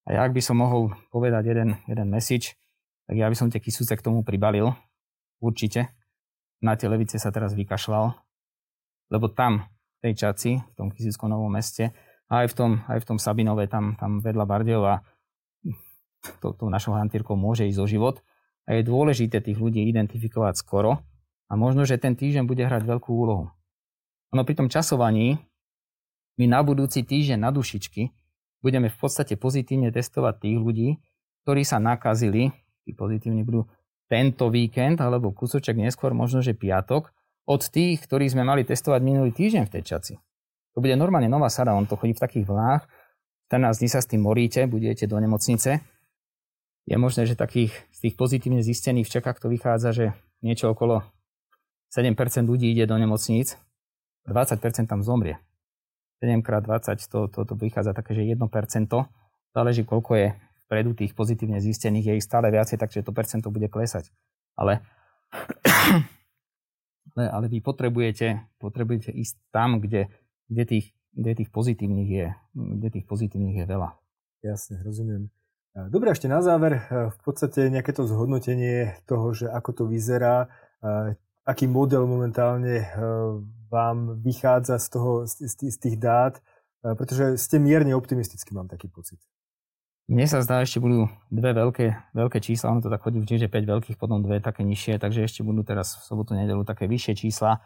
A 0.03 0.07
ja, 0.11 0.27
ak 0.27 0.35
by 0.35 0.43
som 0.43 0.59
mohol 0.59 0.91
povedať 1.15 1.55
jeden, 1.55 1.79
jeden 1.87 2.11
message, 2.11 2.59
tak 3.07 3.15
ja 3.15 3.31
by 3.31 3.35
som 3.39 3.47
tie 3.47 3.63
kysúce 3.63 3.95
k 3.95 4.03
tomu 4.03 4.27
pribalil. 4.27 4.75
Určite. 5.39 5.95
Na 6.59 6.75
tie 6.75 6.91
levice 6.91 7.15
sa 7.15 7.31
teraz 7.31 7.55
vykašľal. 7.55 8.11
Lebo 9.15 9.31
tam, 9.31 9.63
v 10.03 10.11
tej 10.11 10.13
Čaci, 10.27 10.51
v 10.59 10.73
tom 10.75 10.91
Kysickom 10.91 11.31
novom 11.31 11.47
meste, 11.47 11.95
aj 12.27 12.51
v 12.51 12.53
tom, 12.53 12.71
aj 12.91 12.99
v 12.99 13.07
tom 13.07 13.17
Sabinove, 13.17 13.71
tam, 13.71 13.95
tam 13.95 14.19
vedľa 14.19 14.43
Bardejova, 14.43 14.95
to, 16.43 16.51
to 16.53 16.67
našou 16.67 16.99
hantírkou 16.99 17.39
môže 17.39 17.63
ísť 17.63 17.79
o 17.79 17.87
život. 17.87 18.19
A 18.67 18.77
je 18.77 18.85
dôležité 18.85 19.39
tých 19.39 19.57
ľudí 19.57 19.87
identifikovať 19.87 20.59
skoro. 20.59 20.99
A 21.47 21.55
možno, 21.55 21.87
že 21.87 21.95
ten 21.95 22.13
týždeň 22.13 22.43
bude 22.43 22.63
hrať 22.63 22.83
veľkú 22.83 23.11
úlohu. 23.11 23.51
Ono 24.31 24.41
pri 24.47 24.55
tom 24.55 24.67
časovaní 24.71 25.39
my 26.39 26.45
na 26.47 26.59
budúci 26.63 27.03
týždeň 27.03 27.39
na 27.41 27.51
dušičky 27.51 28.11
budeme 28.61 28.87
v 28.87 28.97
podstate 28.97 29.35
pozitívne 29.35 29.89
testovať 29.89 30.47
tých 30.47 30.57
ľudí, 30.61 30.89
ktorí 31.43 31.65
sa 31.65 31.81
nakazili, 31.81 32.53
tí 32.85 32.93
pozitívni 32.93 33.41
budú 33.41 33.65
tento 34.11 34.51
víkend 34.51 35.01
alebo 35.01 35.33
kúsoček 35.33 35.75
neskôr, 35.79 36.13
možno 36.13 36.43
že 36.43 36.53
piatok, 36.53 37.09
od 37.47 37.61
tých, 37.67 38.03
ktorých 38.05 38.37
sme 38.37 38.43
mali 38.45 38.61
testovať 38.61 39.01
minulý 39.01 39.33
týždeň 39.33 39.65
v 39.67 39.73
tej 39.79 39.83
čaci. 39.83 40.13
To 40.75 40.79
bude 40.79 40.95
normálne 40.95 41.27
nová 41.27 41.51
sada, 41.51 41.75
on 41.75 41.89
to 41.89 41.99
chodí 41.99 42.15
v 42.15 42.23
takých 42.23 42.45
vlnách, 42.47 42.83
14 43.51 43.83
dní 43.83 43.89
sa 43.91 43.99
s 43.99 44.07
tým 44.07 44.23
moríte, 44.23 44.63
budete 44.63 45.03
do 45.11 45.19
nemocnice. 45.19 45.83
Je 46.87 46.95
možné, 46.95 47.27
že 47.27 47.35
takých 47.35 47.75
z 47.91 47.99
tých 48.07 48.15
pozitívne 48.15 48.63
zistených 48.63 49.03
v 49.03 49.13
Čekách 49.19 49.43
to 49.43 49.51
vychádza, 49.51 49.89
že 49.91 50.05
niečo 50.39 50.71
okolo 50.71 51.03
7% 51.91 52.15
ľudí 52.47 52.71
ide 52.71 52.87
do 52.87 52.95
nemocníc, 52.95 53.59
20% 54.23 54.87
tam 54.87 55.03
zomrie. 55.03 55.35
7x20 56.21 57.01
to, 57.09 57.19
to, 57.27 57.39
to 57.43 57.53
vychádza 57.57 57.97
také, 57.97 58.13
že 58.13 58.21
1%. 58.23 58.37
Záleží, 59.51 59.83
koľko 59.83 60.11
je 60.15 60.27
vpredu 60.69 60.95
tých 60.95 61.11
pozitívne 61.17 61.59
zistených, 61.59 62.05
je 62.07 62.17
ich 62.21 62.25
stále 62.25 62.47
viacej, 62.47 62.79
takže 62.79 63.03
to 63.03 63.11
percento 63.11 63.51
bude 63.51 63.67
klesať. 63.67 64.07
Ale, 64.55 64.79
ale, 67.17 67.23
ale 67.27 67.45
vy 67.51 67.59
potrebujete, 67.59 68.47
potrebujete 68.61 69.11
ísť 69.11 69.35
tam, 69.51 69.83
kde, 69.83 70.07
kde, 70.47 70.63
tých, 70.63 70.85
kde 71.11 71.43
tých 71.43 71.49
pozitívnych 71.51 72.09
je, 72.09 72.27
kde 72.55 72.87
tých 72.87 73.05
pozitívnych 73.09 73.57
je 73.59 73.65
veľa. 73.67 73.89
Jasne, 74.45 74.79
rozumiem. 74.85 75.27
Dobre, 75.71 76.11
ešte 76.11 76.27
na 76.27 76.43
záver, 76.43 76.83
v 76.91 77.19
podstate 77.23 77.71
nejaké 77.71 77.95
to 77.95 78.03
zhodnotenie 78.03 78.99
toho, 79.07 79.31
že 79.31 79.47
ako 79.47 79.71
to 79.71 79.83
vyzerá, 79.87 80.51
aký 81.45 81.65
model 81.67 82.05
momentálne 82.05 82.85
vám 83.71 84.19
vychádza 84.19 84.75
z, 84.77 84.87
toho, 84.91 85.11
z, 85.25 85.77
tých 85.79 85.95
dát, 85.95 86.43
e, 86.83 86.91
pretože 86.93 87.39
ste 87.39 87.55
mierne 87.55 87.95
optimistický, 87.95 88.51
mám 88.51 88.67
taký 88.67 88.91
pocit. 88.91 89.17
Mne 90.11 90.27
sa 90.27 90.43
zdá, 90.43 90.59
ešte 90.59 90.83
budú 90.83 91.07
dve 91.31 91.55
veľké, 91.55 92.11
veľké 92.11 92.43
čísla, 92.43 92.75
ono 92.75 92.83
to 92.83 92.91
tak 92.91 92.99
chodí 92.99 93.23
vždy, 93.23 93.47
že 93.47 93.53
5 93.53 93.63
veľkých, 93.63 93.95
potom 93.95 94.19
dve 94.19 94.43
také 94.43 94.67
nižšie, 94.67 94.99
takže 94.99 95.23
ešte 95.23 95.39
budú 95.39 95.63
teraz 95.63 95.95
v 95.95 96.03
sobotu, 96.03 96.35
nedelu 96.35 96.67
také 96.67 96.83
vyššie 96.91 97.15
čísla. 97.15 97.63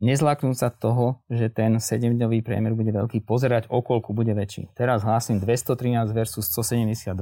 Nezláknúť 0.00 0.56
sa 0.56 0.72
toho, 0.72 1.20
že 1.28 1.52
ten 1.52 1.76
7-dňový 1.76 2.40
priemer 2.40 2.72
bude 2.72 2.88
veľký, 2.88 3.20
pozerať 3.28 3.68
okolku 3.68 4.16
bude 4.16 4.32
väčší. 4.32 4.72
Teraz 4.72 5.04
hlásim 5.04 5.36
213 5.38 6.08
versus 6.16 6.48
172, 6.48 7.20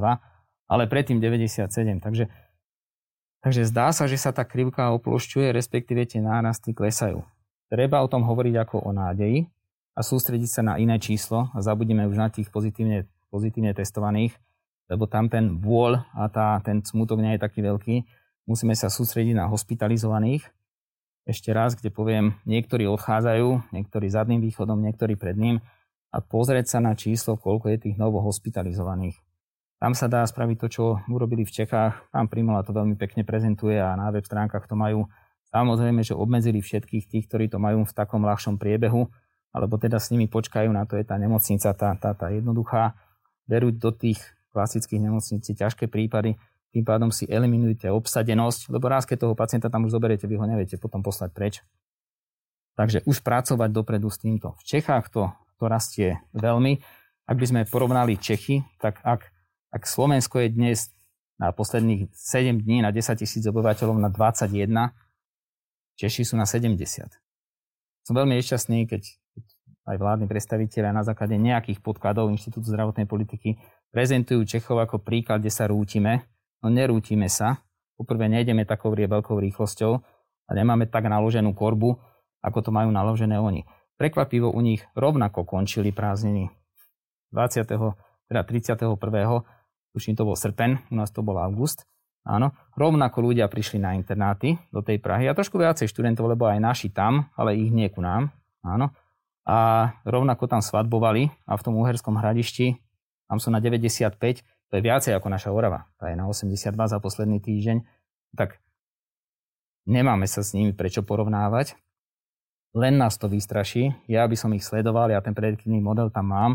ale 0.70 0.82
predtým 0.86 1.18
97, 1.18 1.68
takže 1.98 2.30
Takže 3.42 3.66
zdá 3.66 3.90
sa, 3.90 4.06
že 4.06 4.14
sa 4.14 4.30
tá 4.30 4.46
krivka 4.46 4.94
oplošťuje, 4.94 5.50
respektíve 5.50 6.06
tie 6.06 6.22
nárasty 6.22 6.70
klesajú. 6.70 7.26
Treba 7.66 7.98
o 7.98 8.06
tom 8.06 8.22
hovoriť 8.22 8.54
ako 8.54 8.86
o 8.86 8.90
nádeji 8.94 9.50
a 9.98 10.00
sústrediť 10.00 10.50
sa 10.50 10.62
na 10.62 10.78
iné 10.78 10.94
číslo 11.02 11.50
a 11.50 11.58
zabudíme 11.58 12.06
už 12.06 12.16
na 12.16 12.30
tých 12.30 12.46
pozitívne, 12.54 13.10
pozitívne 13.34 13.74
testovaných, 13.74 14.38
lebo 14.86 15.10
tam 15.10 15.26
ten 15.26 15.58
vôľ 15.58 16.06
a 16.14 16.30
tá, 16.30 16.62
ten 16.62 16.86
smutok 16.86 17.18
nie 17.18 17.34
je 17.34 17.42
taký 17.42 17.66
veľký. 17.66 18.06
Musíme 18.46 18.78
sa 18.78 18.86
sústrediť 18.86 19.34
na 19.34 19.50
hospitalizovaných. 19.50 20.46
Ešte 21.26 21.50
raz, 21.50 21.74
kde 21.74 21.90
poviem, 21.90 22.38
niektorí 22.46 22.86
odchádzajú, 22.86 23.74
niektorí 23.74 24.06
zadným 24.06 24.38
východom, 24.38 24.78
niektorí 24.82 25.18
pred 25.18 25.34
ním 25.34 25.58
a 26.14 26.22
pozrieť 26.22 26.76
sa 26.76 26.78
na 26.78 26.94
číslo, 26.94 27.34
koľko 27.34 27.74
je 27.74 27.90
tých 27.90 27.96
novo 27.98 28.22
hospitalizovaných. 28.22 29.18
Tam 29.82 29.98
sa 29.98 30.06
dá 30.06 30.22
spraviť 30.22 30.56
to, 30.62 30.66
čo 30.70 30.84
urobili 31.10 31.42
v 31.42 31.50
Čechách. 31.50 32.14
Pán 32.14 32.30
Primola 32.30 32.62
to 32.62 32.70
veľmi 32.70 32.94
pekne 32.94 33.26
prezentuje 33.26 33.82
a 33.82 33.98
na 33.98 34.14
web 34.14 34.22
stránkach 34.22 34.70
to 34.70 34.78
majú. 34.78 35.10
Samozrejme, 35.50 36.06
že 36.06 36.14
obmedzili 36.14 36.62
všetkých 36.62 37.10
tých, 37.10 37.26
ktorí 37.26 37.50
to 37.50 37.58
majú 37.58 37.82
v 37.82 37.90
takom 37.90 38.22
ľahšom 38.22 38.62
priebehu, 38.62 39.10
alebo 39.50 39.82
teda 39.82 39.98
s 39.98 40.14
nimi 40.14 40.30
počkajú, 40.30 40.70
na 40.70 40.86
to 40.86 40.94
je 40.94 41.02
tá 41.02 41.18
nemocnica, 41.18 41.74
tá, 41.74 41.98
tá, 41.98 42.14
tá 42.14 42.30
jednoduchá. 42.30 42.94
Berú 43.50 43.74
do 43.74 43.90
tých 43.90 44.22
klasických 44.54 45.02
nemocnic 45.02 45.42
ťažké 45.42 45.90
prípady, 45.90 46.38
tým 46.70 46.86
pádom 46.86 47.10
si 47.10 47.26
eliminujete 47.26 47.90
obsadenosť, 47.90 48.70
lebo 48.70 48.86
raz, 48.86 49.02
keď 49.02 49.26
toho 49.26 49.34
pacienta 49.34 49.66
tam 49.66 49.90
už 49.90 49.98
zoberiete, 49.98 50.30
vy 50.30 50.38
ho 50.38 50.46
neviete 50.46 50.78
potom 50.78 51.02
poslať 51.02 51.34
preč. 51.34 51.54
Takže 52.78 53.02
už 53.02 53.18
pracovať 53.26 53.68
dopredu 53.74 54.06
s 54.14 54.22
týmto. 54.22 54.54
V 54.62 54.78
Čechách 54.78 55.10
to, 55.10 55.34
to 55.58 55.66
rastie 55.66 56.22
veľmi. 56.38 56.78
Ak 57.26 57.34
by 57.34 57.46
sme 57.50 57.60
porovnali 57.66 58.14
Čechy, 58.14 58.62
tak 58.78 59.02
ak 59.02 59.31
ak 59.72 59.88
Slovensko 59.88 60.44
je 60.44 60.48
dnes 60.52 60.78
na 61.40 61.48
posledných 61.50 62.12
7 62.12 62.60
dní 62.60 62.84
na 62.84 62.92
10 62.92 63.16
tisíc 63.16 63.42
obyvateľov 63.48 63.96
na 63.96 64.12
21, 64.12 64.92
Češi 65.96 66.28
sú 66.28 66.34
na 66.36 66.44
70. 66.44 67.08
Som 68.04 68.14
veľmi 68.14 68.36
nešťastný, 68.36 68.84
keď 68.84 69.02
aj 69.88 69.96
vládni 69.98 70.26
predstaviteľe 70.30 70.94
na 70.94 71.02
základe 71.02 71.34
nejakých 71.34 71.82
podkladov 71.82 72.30
Inštitútu 72.30 72.70
zdravotnej 72.70 73.08
politiky 73.08 73.58
prezentujú 73.90 74.46
Čechov 74.46 74.78
ako 74.78 75.02
príklad, 75.02 75.42
kde 75.42 75.50
sa 75.50 75.66
rútime. 75.66 76.28
No 76.62 76.70
nerútime 76.70 77.26
sa. 77.26 77.64
Poprvé 77.98 78.30
nejdeme 78.30 78.62
takou 78.62 78.94
veľkou 78.94 79.36
rýchlosťou 79.40 79.92
a 80.48 80.50
nemáme 80.54 80.86
tak 80.86 81.10
naloženú 81.10 81.54
korbu, 81.56 81.98
ako 82.42 82.58
to 82.62 82.70
majú 82.70 82.90
naložené 82.94 83.38
oni. 83.38 83.66
Prekvapivo 83.98 84.50
u 84.50 84.60
nich 84.62 84.82
rovnako 84.94 85.46
končili 85.46 85.94
prázdniny 85.94 86.50
20. 87.30 87.66
teda 88.28 88.42
31 88.42 88.98
tuším 89.92 90.16
to 90.16 90.24
bol 90.24 90.36
srpen, 90.36 90.80
u 90.90 90.94
nás 90.96 91.12
to 91.12 91.20
bol 91.20 91.36
august, 91.38 91.84
áno, 92.24 92.54
rovnako 92.74 93.32
ľudia 93.32 93.46
prišli 93.46 93.78
na 93.78 93.94
internáty 93.94 94.56
do 94.72 94.80
tej 94.80 94.98
Prahy 94.98 95.28
a 95.28 95.36
trošku 95.36 95.60
viacej 95.60 95.90
študentov, 95.90 96.26
lebo 96.28 96.48
aj 96.48 96.58
naši 96.58 96.88
tam, 96.88 97.28
ale 97.36 97.58
ich 97.58 97.70
nie 97.70 97.90
ku 97.92 98.00
nám, 98.00 98.32
áno. 98.64 98.94
A 99.42 99.90
rovnako 100.06 100.46
tam 100.46 100.62
svadbovali 100.62 101.28
a 101.46 101.58
v 101.58 101.64
tom 101.66 101.74
Uherskom 101.76 102.14
hradišti, 102.14 102.78
tam 103.26 103.42
sú 103.42 103.50
na 103.50 103.58
95, 103.58 104.16
to 104.42 104.72
je 104.78 104.82
viacej 104.82 105.12
ako 105.18 105.28
naša 105.28 105.50
Orava, 105.50 105.90
tá 105.98 106.08
je 106.08 106.16
na 106.16 106.30
82 106.30 106.72
za 106.72 106.98
posledný 107.02 107.42
týždeň, 107.42 107.82
tak 108.38 108.62
nemáme 109.84 110.24
sa 110.30 110.46
s 110.46 110.54
nimi 110.54 110.70
prečo 110.70 111.02
porovnávať, 111.02 111.74
len 112.72 112.96
nás 112.96 113.20
to 113.20 113.28
vystraší. 113.28 113.92
Ja 114.08 114.24
by 114.24 114.36
som 114.38 114.54
ich 114.56 114.64
sledoval, 114.64 115.12
ja 115.12 115.20
ten 115.20 115.36
prediktívny 115.36 115.82
model 115.84 116.08
tam 116.08 116.32
mám, 116.32 116.52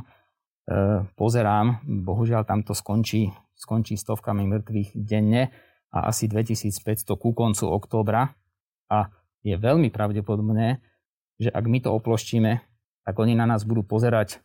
pozerám, 1.15 1.80
bohužiaľ 1.88 2.43
tam 2.43 2.62
to 2.62 2.75
skončí, 2.75 3.32
skončí 3.56 3.95
stovkami 3.95 4.43
mŕtvych 4.43 4.89
denne 4.99 5.49
a 5.89 6.12
asi 6.12 6.27
2500 6.27 7.08
ku 7.15 7.32
koncu 7.32 7.65
októbra 7.71 8.36
a 8.91 9.08
je 9.47 9.56
veľmi 9.56 9.88
pravdepodobné, 9.88 10.84
že 11.39 11.49
ak 11.53 11.65
my 11.65 11.80
to 11.80 11.89
oploštíme, 11.95 12.60
tak 13.08 13.15
oni 13.15 13.39
na 13.39 13.47
nás 13.47 13.63
budú 13.63 13.88
pozerať 13.88 14.43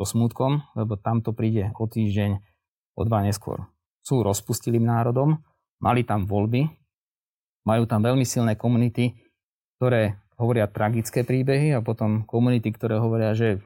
so 0.00 0.08
smutkom, 0.08 0.64
lebo 0.72 0.96
tam 0.96 1.20
to 1.20 1.36
príde 1.36 1.68
o 1.76 1.84
týždeň, 1.84 2.40
o 2.96 3.02
dva 3.04 3.20
neskôr. 3.20 3.68
Sú 4.00 4.24
rozpustilým 4.24 4.88
národom, 4.88 5.36
mali 5.76 6.08
tam 6.08 6.24
voľby, 6.24 6.64
majú 7.68 7.84
tam 7.84 8.00
veľmi 8.00 8.24
silné 8.24 8.56
komunity, 8.56 9.12
ktoré 9.76 10.16
hovoria 10.40 10.64
tragické 10.64 11.20
príbehy 11.20 11.76
a 11.76 11.84
potom 11.84 12.24
komunity, 12.24 12.72
ktoré 12.72 12.96
hovoria, 12.96 13.36
že 13.36 13.60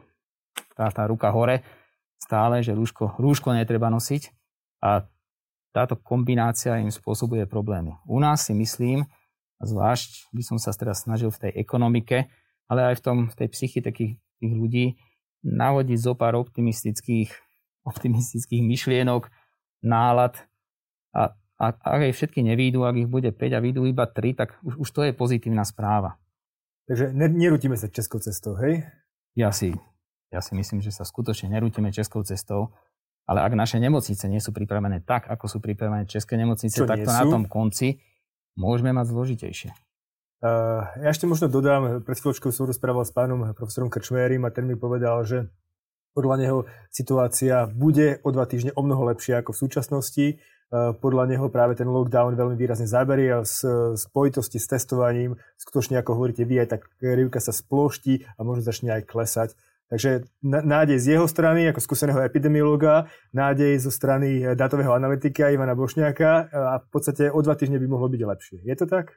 tá, 0.75 0.91
tá 0.91 1.07
ruka 1.07 1.31
hore, 1.31 1.63
stále, 2.25 2.65
že 2.65 2.73
rúško, 2.73 3.21
rúško 3.21 3.53
netreba 3.53 3.93
nosiť 3.93 4.33
a 4.81 5.05
táto 5.77 6.01
kombinácia 6.01 6.81
im 6.81 6.89
spôsobuje 6.89 7.45
problémy. 7.45 8.01
U 8.09 8.17
nás 8.17 8.49
si 8.49 8.57
myslím, 8.57 9.05
zvlášť 9.61 10.33
by 10.33 10.43
som 10.47 10.57
sa 10.57 10.73
teraz 10.73 11.05
snažil 11.05 11.29
v 11.29 11.49
tej 11.49 11.53
ekonomike, 11.61 12.33
ale 12.71 12.95
aj 12.95 13.01
v, 13.01 13.03
tom, 13.05 13.17
v 13.29 13.35
tej 13.37 13.49
psychi 13.53 13.85
takých 13.85 14.17
tých 14.41 14.55
ľudí 14.55 14.87
navodiť 15.45 15.99
zo 16.01 16.17
pár 16.17 16.41
optimistických, 16.41 17.29
optimistických 17.91 18.63
myšlienok, 18.65 19.29
nálad 19.85 20.41
a 21.13 21.37
ak, 21.55 21.75
ak 21.87 22.01
aj 22.11 22.13
všetky 22.19 22.41
nevídu, 22.43 22.83
ak 22.83 22.99
ich 22.99 23.11
bude 23.11 23.31
5 23.31 23.39
a 23.57 23.61
výjdu 23.63 23.87
iba 23.87 24.11
3, 24.11 24.35
tak 24.35 24.59
už, 24.67 24.75
už 24.81 24.89
to 24.91 25.01
je 25.07 25.13
pozitívna 25.15 25.63
správa. 25.63 26.19
Takže 26.91 27.15
nerútime 27.15 27.79
sa 27.79 27.89
českou 27.89 28.19
cestou, 28.19 28.59
hej? 28.59 28.85
Ja 29.39 29.55
si 29.55 29.73
ja 30.35 30.43
si 30.43 30.59
myslím, 30.59 30.83
že 30.83 30.91
sa 30.91 31.07
skutočne 31.07 31.55
nerútime 31.55 31.95
českou 31.95 32.27
cestou, 32.27 32.75
ale 33.25 33.41
ak 33.47 33.55
naše 33.55 33.79
nemocnice 33.79 34.27
nie 34.27 34.43
sú 34.43 34.51
pripravené 34.51 35.07
tak, 35.07 35.31
ako 35.31 35.47
sú 35.47 35.59
pripravené 35.63 36.11
české 36.11 36.35
nemocnice, 36.35 36.83
Čo 36.83 36.91
tak 36.91 37.07
to 37.07 37.09
sú? 37.09 37.17
na 37.17 37.25
tom 37.25 37.47
konci 37.47 38.03
môžeme 38.59 38.91
mať 38.91 39.15
zložitejšie. 39.15 39.71
Uh, 40.45 40.85
ja 41.01 41.09
ešte 41.09 41.25
možno 41.25 41.49
dodám, 41.49 42.05
pred 42.05 42.21
chvíľočkou 42.21 42.53
som 42.53 42.69
rozprával 42.69 43.07
s 43.09 43.15
pánom 43.17 43.57
profesorom 43.57 43.89
Krčmérim 43.89 44.45
a 44.45 44.53
ten 44.53 44.69
mi 44.69 44.77
povedal, 44.77 45.25
že 45.25 45.49
podľa 46.13 46.37
neho 46.37 46.59
situácia 46.93 47.67
bude 47.67 48.21
o 48.23 48.29
dva 48.31 48.45
týždne 48.47 48.77
o 48.77 48.83
mnoho 48.85 49.09
lepšia 49.11 49.43
ako 49.43 49.51
v 49.51 49.61
súčasnosti. 49.67 50.27
Podľa 50.75 51.25
neho 51.31 51.47
práve 51.51 51.75
ten 51.75 51.91
lockdown 51.91 52.39
veľmi 52.39 52.55
výrazne 52.55 52.87
zaberie 52.87 53.35
a 53.35 53.43
v 53.43 53.99
spojitosti 53.99 54.63
s 54.63 54.71
testovaním, 54.71 55.35
skutočne 55.59 55.99
ako 55.99 56.15
hovoríte 56.15 56.47
vy, 56.47 56.67
aj 56.67 56.69
tak 56.71 56.83
rivka 57.03 57.43
sa 57.43 57.51
sploští 57.51 58.27
a 58.39 58.41
možno 58.47 58.63
začne 58.63 58.95
aj 58.95 59.03
klesať. 59.11 59.51
Takže 59.93 60.25
nádej 60.43 60.99
z 60.99 61.07
jeho 61.17 61.29
strany, 61.29 61.69
ako 61.69 61.79
skúseného 61.79 62.25
epidemiologa, 62.25 63.07
nádej 63.37 63.79
zo 63.85 63.93
strany 63.93 64.41
eh, 64.41 64.57
dátového 64.57 64.97
analytika 64.97 65.53
Ivana 65.53 65.77
Bošňáka 65.77 66.31
eh, 66.31 66.47
a 66.51 66.75
v 66.81 66.89
podstate 66.89 67.29
o 67.29 67.39
dva 67.45 67.55
týždne 67.55 67.77
by 67.79 67.87
mohlo 67.87 68.09
byť 68.09 68.21
lepšie. 68.25 68.59
Je 68.65 68.75
to 68.75 68.89
tak? 68.89 69.13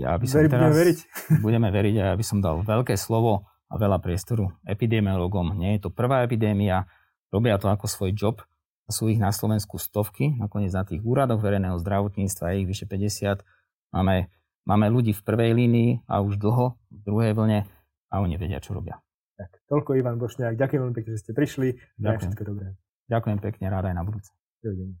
Ja 0.00 0.16
by 0.16 0.24
som 0.24 0.40
Veri, 0.40 0.48
teraz, 0.48 0.72
budeme 0.72 0.78
veriť? 0.80 0.98
budeme 1.46 1.68
veriť 1.68 1.94
a 2.00 2.04
ja 2.12 2.14
by 2.16 2.24
som 2.24 2.38
dal 2.40 2.64
veľké 2.64 2.96
slovo 2.96 3.44
a 3.68 3.74
veľa 3.76 4.00
priestoru 4.00 4.52
epidemiologom. 4.64 5.56
Nie 5.60 5.76
je 5.76 5.88
to 5.88 5.90
prvá 5.92 6.24
epidémia, 6.24 6.88
robia 7.28 7.60
to 7.60 7.68
ako 7.68 7.84
svoj 7.84 8.16
job 8.16 8.40
sú 8.92 9.08
ich 9.08 9.18
na 9.18 9.32
Slovensku 9.32 9.80
stovky, 9.80 10.36
nakoniec 10.36 10.70
na 10.76 10.84
tých 10.84 11.00
úradoch 11.02 11.40
verejného 11.40 11.80
zdravotníctva 11.80 12.52
je 12.52 12.56
ich 12.62 12.68
vyše 12.68 12.86
50. 12.86 13.42
Máme, 13.96 14.28
máme 14.68 14.86
ľudí 14.92 15.16
v 15.16 15.24
prvej 15.24 15.56
línii 15.56 15.90
a 16.06 16.20
už 16.20 16.38
dlho 16.38 16.76
v 16.92 16.98
druhej 17.02 17.32
vlne 17.32 17.66
a 18.12 18.14
oni 18.20 18.36
vedia, 18.36 18.60
čo 18.60 18.76
robia. 18.76 19.00
Tak, 19.42 19.66
toľko 19.66 19.90
Ivan 19.98 20.16
Bošňák. 20.22 20.54
Ďakujem 20.54 20.80
veľmi 20.86 20.96
pekne, 20.96 21.10
že 21.18 21.20
ste 21.26 21.32
prišli. 21.34 21.74
Ďakujem. 21.98 22.30
všetko 22.30 22.42
dobré. 22.46 22.78
Ďakujem 23.10 23.38
pekne, 23.42 23.64
ráda 23.66 23.90
aj 23.90 23.96
na 23.98 24.04
budúce. 24.06 24.30
Dovidenia. 24.62 24.96